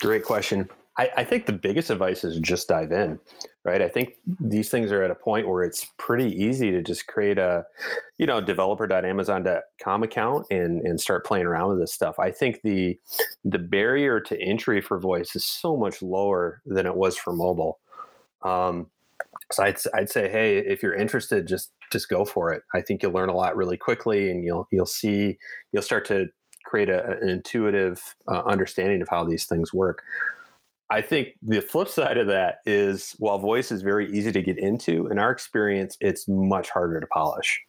Great 0.00 0.24
question 0.24 0.68
I, 0.98 1.10
I, 1.18 1.24
think 1.24 1.46
the 1.46 1.52
biggest 1.52 1.90
advice 1.90 2.24
is 2.24 2.40
just 2.40 2.68
dive 2.68 2.90
in, 2.90 3.20
right? 3.64 3.80
I 3.80 3.88
think 3.88 4.14
these 4.40 4.68
things 4.68 4.90
are 4.90 5.02
at 5.02 5.12
a 5.12 5.14
point 5.14 5.48
where 5.48 5.62
it's 5.62 5.86
pretty 5.96 6.30
easy 6.32 6.72
to 6.72 6.82
just 6.82 7.06
create 7.06 7.38
a, 7.38 7.64
you 8.18 8.26
know, 8.26 8.40
developer.amazon.com 8.40 10.02
account 10.02 10.46
and 10.50 10.80
and 10.82 11.00
start 11.00 11.24
playing 11.24 11.46
around 11.46 11.70
with 11.70 11.78
this 11.78 11.94
stuff. 11.94 12.18
I 12.18 12.32
think 12.32 12.62
the 12.62 12.98
the 13.44 13.58
barrier 13.58 14.20
to 14.20 14.40
entry 14.40 14.80
for 14.80 14.98
voice 14.98 15.36
is 15.36 15.44
so 15.44 15.76
much 15.76 16.02
lower 16.02 16.60
than 16.66 16.84
it 16.84 16.96
was 16.96 17.16
for 17.16 17.32
mobile. 17.32 17.78
Um, 18.42 18.88
so 19.52 19.62
I'd 19.62 19.78
I'd 19.94 20.10
say, 20.10 20.28
hey, 20.28 20.58
if 20.58 20.82
you're 20.82 20.94
interested, 20.94 21.46
just 21.46 21.70
just 21.92 22.08
go 22.08 22.24
for 22.24 22.52
it. 22.52 22.62
I 22.74 22.80
think 22.80 23.02
you'll 23.02 23.12
learn 23.12 23.28
a 23.28 23.36
lot 23.36 23.56
really 23.56 23.76
quickly, 23.76 24.30
and 24.30 24.44
you'll 24.44 24.66
you'll 24.72 24.86
see 24.86 25.38
you'll 25.72 25.82
start 25.82 26.04
to 26.06 26.26
create 26.64 26.90
a, 26.90 27.18
an 27.22 27.28
intuitive 27.28 28.02
uh, 28.26 28.42
understanding 28.46 29.00
of 29.00 29.08
how 29.08 29.24
these 29.24 29.46
things 29.46 29.72
work. 29.72 30.02
I 30.90 31.02
think 31.02 31.34
the 31.42 31.60
flip 31.60 31.88
side 31.88 32.16
of 32.16 32.26
that 32.28 32.60
is 32.64 33.14
while 33.18 33.38
voice 33.38 33.70
is 33.70 33.82
very 33.82 34.10
easy 34.10 34.32
to 34.32 34.42
get 34.42 34.58
into, 34.58 35.06
in 35.08 35.18
our 35.18 35.30
experience, 35.30 35.98
it's 36.00 36.26
much 36.26 36.70
harder 36.70 36.98
to 36.98 37.06
polish. 37.08 37.60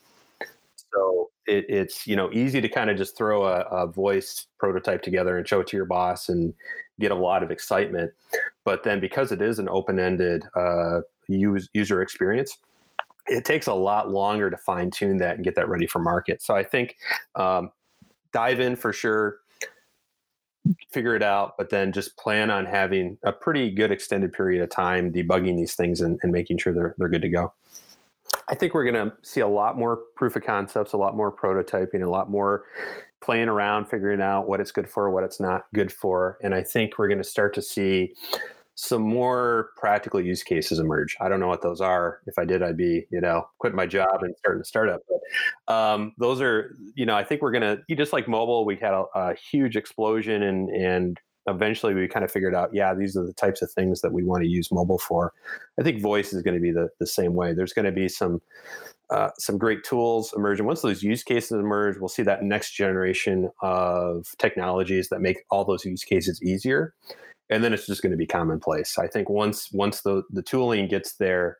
So 0.93 1.29
it, 1.45 1.65
it's 1.67 2.07
you 2.07 2.15
know 2.15 2.31
easy 2.31 2.61
to 2.61 2.69
kind 2.69 2.89
of 2.89 2.97
just 2.97 3.17
throw 3.17 3.45
a, 3.45 3.61
a, 3.61 3.87
voice 3.87 4.47
prototype 4.57 5.01
together 5.01 5.37
and 5.37 5.47
show 5.47 5.59
it 5.59 5.67
to 5.67 5.77
your 5.77 5.85
boss 5.85 6.29
and 6.29 6.53
get 6.99 7.11
a 7.11 7.15
lot 7.15 7.43
of 7.43 7.51
excitement. 7.51 8.11
But 8.63 8.83
then 8.83 8.99
because 8.99 9.31
it 9.31 9.41
is 9.41 9.59
an 9.59 9.67
open-ended 9.69 10.45
uh, 10.55 11.01
use, 11.27 11.69
user 11.73 12.01
experience, 12.01 12.57
it 13.27 13.45
takes 13.45 13.67
a 13.67 13.73
lot 13.73 14.09
longer 14.09 14.49
to 14.49 14.57
fine 14.57 14.91
tune 14.91 15.17
that 15.17 15.35
and 15.35 15.43
get 15.43 15.55
that 15.55 15.67
ready 15.69 15.87
for 15.87 15.99
market. 15.99 16.41
So 16.41 16.55
I 16.55 16.63
think 16.63 16.95
um, 17.35 17.71
dive 18.31 18.59
in 18.59 18.75
for 18.75 18.93
sure 18.93 19.39
figure 20.91 21.15
it 21.15 21.23
out, 21.23 21.55
but 21.57 21.69
then 21.69 21.91
just 21.91 22.17
plan 22.17 22.49
on 22.49 22.65
having 22.65 23.17
a 23.23 23.31
pretty 23.31 23.71
good 23.71 23.91
extended 23.91 24.33
period 24.33 24.61
of 24.61 24.69
time 24.69 25.11
debugging 25.11 25.55
these 25.55 25.75
things 25.75 26.01
and, 26.01 26.19
and 26.23 26.31
making 26.31 26.57
sure 26.57 26.73
they're, 26.73 26.95
they're 26.97 27.09
good 27.09 27.21
to 27.21 27.29
go. 27.29 27.53
I 28.47 28.55
think 28.55 28.73
we're 28.73 28.89
going 28.89 29.09
to 29.09 29.15
see 29.21 29.41
a 29.41 29.47
lot 29.47 29.77
more 29.77 29.99
proof 30.15 30.35
of 30.35 30.43
concepts, 30.43 30.93
a 30.93 30.97
lot 30.97 31.15
more 31.15 31.31
prototyping, 31.31 32.03
a 32.03 32.09
lot 32.09 32.29
more 32.29 32.65
playing 33.21 33.47
around, 33.47 33.85
figuring 33.85 34.21
out 34.21 34.47
what 34.47 34.59
it's 34.59 34.71
good 34.71 34.89
for, 34.89 35.09
what 35.11 35.23
it's 35.23 35.39
not 35.39 35.65
good 35.73 35.91
for. 35.91 36.37
And 36.41 36.55
I 36.55 36.63
think 36.63 36.97
we're 36.97 37.07
going 37.07 37.19
to 37.19 37.23
start 37.23 37.53
to 37.55 37.61
see 37.61 38.15
some 38.81 39.01
more 39.01 39.71
practical 39.75 40.21
use 40.21 40.41
cases 40.41 40.79
emerge. 40.79 41.17
I 41.19 41.27
don't 41.27 41.41
know 41.41 41.49
what 41.49 41.61
those 41.61 41.81
are. 41.81 42.21
If 42.27 42.39
I 42.39 42.45
did, 42.45 42.63
I'd 42.63 42.77
be, 42.77 43.05
you 43.11 43.19
know, 43.19 43.45
quitting 43.59 43.75
my 43.75 43.85
job 43.85 44.23
and 44.23 44.33
starting 44.37 44.61
a 44.61 44.65
startup. 44.65 45.01
But 45.67 45.73
um, 45.73 46.13
those 46.17 46.39
are, 46.39 46.77
you 46.95 47.05
know, 47.05 47.13
I 47.13 47.25
think 47.25 47.41
we're 47.41 47.51
gonna. 47.51 47.79
Just 47.91 48.13
like 48.13 48.29
mobile, 48.29 48.65
we 48.65 48.77
had 48.77 48.93
a, 48.93 49.03
a 49.15 49.35
huge 49.35 49.75
explosion, 49.75 50.43
and 50.43 50.69
and 50.69 51.19
eventually 51.45 51.93
we 51.93 52.07
kind 52.07 52.23
of 52.23 52.31
figured 52.31 52.55
out, 52.55 52.69
yeah, 52.71 52.93
these 52.93 53.17
are 53.17 53.25
the 53.25 53.33
types 53.33 53.61
of 53.61 53.69
things 53.69 53.99
that 53.99 54.13
we 54.13 54.23
want 54.23 54.43
to 54.43 54.49
use 54.49 54.71
mobile 54.71 54.99
for. 54.99 55.33
I 55.77 55.83
think 55.83 56.01
voice 56.01 56.31
is 56.31 56.41
going 56.41 56.55
to 56.55 56.61
be 56.61 56.71
the 56.71 56.87
the 57.01 57.07
same 57.07 57.33
way. 57.33 57.53
There's 57.53 57.73
going 57.73 57.85
to 57.85 57.91
be 57.91 58.07
some 58.07 58.41
uh, 59.09 59.31
some 59.37 59.57
great 59.57 59.83
tools 59.83 60.33
emerging. 60.37 60.65
Once 60.65 60.83
those 60.83 61.03
use 61.03 61.23
cases 61.23 61.51
emerge, 61.51 61.97
we'll 61.97 62.07
see 62.07 62.23
that 62.23 62.43
next 62.43 62.71
generation 62.71 63.49
of 63.61 64.25
technologies 64.37 65.09
that 65.09 65.19
make 65.19 65.39
all 65.51 65.65
those 65.65 65.83
use 65.83 66.05
cases 66.05 66.41
easier 66.41 66.93
and 67.49 67.63
then 67.63 67.73
it's 67.73 67.87
just 67.87 68.01
going 68.01 68.11
to 68.11 68.17
be 68.17 68.27
commonplace. 68.27 68.97
I 68.97 69.07
think 69.07 69.29
once 69.29 69.71
once 69.71 70.01
the 70.01 70.23
the 70.31 70.41
tooling 70.41 70.87
gets 70.87 71.13
there, 71.13 71.57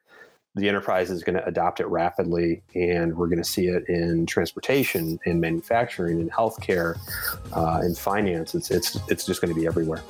the 0.55 0.67
enterprise 0.67 1.09
is 1.09 1.23
going 1.23 1.35
to 1.35 1.45
adopt 1.45 1.79
it 1.79 1.87
rapidly, 1.87 2.63
and 2.75 3.15
we're 3.15 3.27
going 3.27 3.41
to 3.41 3.49
see 3.49 3.67
it 3.67 3.87
in 3.87 4.25
transportation, 4.25 5.19
in 5.25 5.39
manufacturing, 5.39 6.19
in 6.19 6.29
healthcare, 6.29 6.97
uh, 7.53 7.81
in 7.83 7.95
finance. 7.95 8.55
It's 8.55 8.71
it's 8.71 8.97
it's 9.09 9.25
just 9.25 9.41
going 9.41 9.53
to 9.53 9.59
be 9.59 9.67
everywhere. 9.67 10.01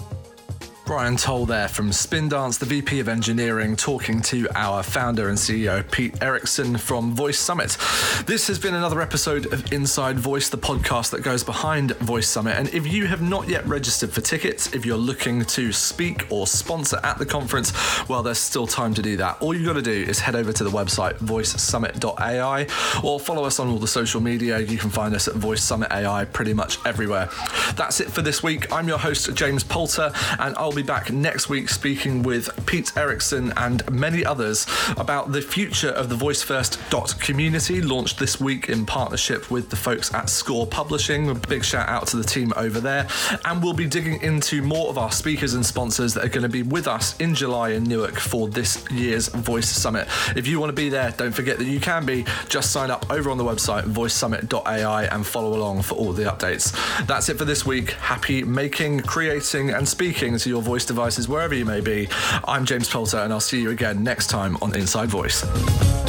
Brian 0.90 1.18
Toll 1.18 1.46
there 1.46 1.68
from 1.68 1.92
Spindance, 1.92 2.58
the 2.58 2.66
VP 2.66 3.00
of 3.00 3.08
Engineering, 3.08 3.76
talking 3.76 4.24
to 4.24 4.48
our 4.56 4.82
founder 4.82 5.30
and 5.30 5.38
CEO, 5.38 5.84
Pete 5.92 6.20
Erickson 6.20 6.78
from 6.78 7.14
Voice 7.14 7.38
Summit. 7.38 7.78
This 8.26 8.48
has 8.48 8.58
been 8.58 8.74
another 8.74 9.00
episode 9.00 9.54
of 9.54 9.72
Inside 9.72 10.18
Voice, 10.18 10.50
the 10.50 10.58
podcast 10.58 11.12
that 11.12 11.22
goes 11.22 11.44
behind 11.44 11.92
Voice 11.98 12.28
Summit. 12.28 12.58
And 12.58 12.74
if 12.74 12.92
you 12.92 13.06
have 13.06 13.22
not 13.22 13.48
yet 13.48 13.68
registered 13.68 14.10
for 14.10 14.22
tickets, 14.22 14.74
if 14.74 14.84
you're 14.84 14.98
looking 14.98 15.46
to 15.46 15.72
speak 15.72 16.26
or 16.32 16.48
sponsor 16.48 17.00
at 17.04 17.20
the 17.20 17.26
conference, 17.26 17.72
well, 18.10 18.24
there's 18.24 18.40
still 18.40 18.66
time 18.66 18.96
to 18.96 19.04
do 19.04 19.16
that. 19.18 19.40
All 19.44 19.54
you've 19.54 19.68
got 19.68 19.74
to 19.74 19.84
do 19.84 19.92
is 19.92 20.20
head 20.20 20.36
over 20.36 20.52
to 20.52 20.64
the 20.64 20.72
website 20.72 21.20
voicesummit.ai 21.20 22.66
or 23.04 23.20
follow 23.20 23.44
us 23.44 23.60
on 23.60 23.68
all 23.68 23.78
the 23.78 23.88
social 23.88 24.22
media. 24.22 24.58
You 24.58 24.80
can 24.80 24.90
find 24.90 25.14
us 25.14 25.28
at 25.28 25.36
Voice 25.36 25.62
Summit 25.62 25.92
AI 25.92 26.26
pretty 26.26 26.56
much 26.56 26.84
everywhere. 26.84 27.30
That's 27.76 28.00
it 28.00 28.10
for 28.10 28.24
this 28.24 28.42
week. 28.42 28.74
I'm 28.74 28.88
your 28.88 28.98
host, 28.98 29.36
James 29.36 29.64
Poulter, 29.64 30.12
and 30.40 30.56
I'll 30.58 30.72
be 30.72 30.79
be 30.82 30.88
back 30.88 31.12
next 31.12 31.50
week 31.50 31.68
speaking 31.68 32.24
with 32.24 32.50
Pete 32.66 32.96
Erickson 32.96 33.52
and 33.58 33.90
many 33.92 34.24
others 34.24 34.66
about 34.96 35.32
the 35.32 35.42
future 35.42 35.90
of 35.90 36.08
the 36.08 36.16
Voice 36.16 36.42
First 36.42 36.80
community, 37.20 37.82
launched 37.82 38.20
this 38.20 38.40
week 38.40 38.70
in 38.70 38.86
partnership 38.86 39.50
with 39.52 39.70
the 39.70 39.76
folks 39.76 40.14
at 40.14 40.30
Score 40.30 40.66
Publishing. 40.66 41.30
A 41.30 41.36
big 41.36 41.64
shout 41.64 41.88
out 41.90 42.08
to 42.08 42.18
the 42.18 42.24
team 42.24 42.54
over 42.56 42.80
there. 42.80 43.08
And 43.46 43.64
we'll 43.64 43.74
be 43.74 43.88
digging 43.88 44.22
into 44.22 44.62
more 44.62 44.90
of 44.90 44.98
our 44.98 45.12
speakers 45.12 45.54
and 45.54 45.66
sponsors 45.66 46.14
that 46.14 46.24
are 46.24 46.30
going 46.30 46.44
to 46.44 46.50
be 46.50 46.64
with 46.64 46.88
us 46.88 47.18
in 47.20 47.36
July 47.36 47.70
in 47.70 47.84
Newark 47.84 48.20
for 48.20 48.48
this 48.48 48.90
year's 48.92 49.28
Voice 49.30 49.70
Summit. 49.70 50.08
If 50.36 50.48
you 50.48 50.60
want 50.60 50.70
to 50.70 50.76
be 50.76 50.90
there, 50.90 51.12
don't 51.12 51.32
forget 51.34 51.58
that 51.58 51.66
you 51.66 51.80
can 51.80 52.06
be. 52.06 52.26
Just 52.48 52.72
sign 52.72 52.90
up 52.90 53.10
over 53.12 53.30
on 53.30 53.38
the 53.38 53.44
website 53.44 53.84
voicesummit.ai 53.84 55.06
and 55.06 55.26
follow 55.26 55.56
along 55.56 55.82
for 55.82 55.96
all 55.96 56.14
the 56.14 56.24
updates. 56.24 56.76
That's 57.06 57.30
it 57.30 57.38
for 57.38 57.46
this 57.46 57.66
week. 57.66 57.92
Happy 57.92 58.44
making, 58.44 59.02
creating, 59.02 59.72
and 59.72 59.88
speaking 59.88 60.38
to 60.38 60.50
your 60.60 60.66
voice 60.66 60.86
devices 60.86 61.30
wherever 61.30 61.56
you 61.56 61.64
may 61.64 61.80
be. 61.80 62.10
I'm 62.44 62.66
James 62.66 62.90
Poulter, 62.90 63.18
and 63.18 63.32
I'll 63.32 63.40
see 63.40 63.62
you 63.62 63.70
again 63.70 64.04
next 64.04 64.28
time 64.28 64.58
on 64.62 64.76
Inside 64.76 65.08
Voice. 65.08 66.09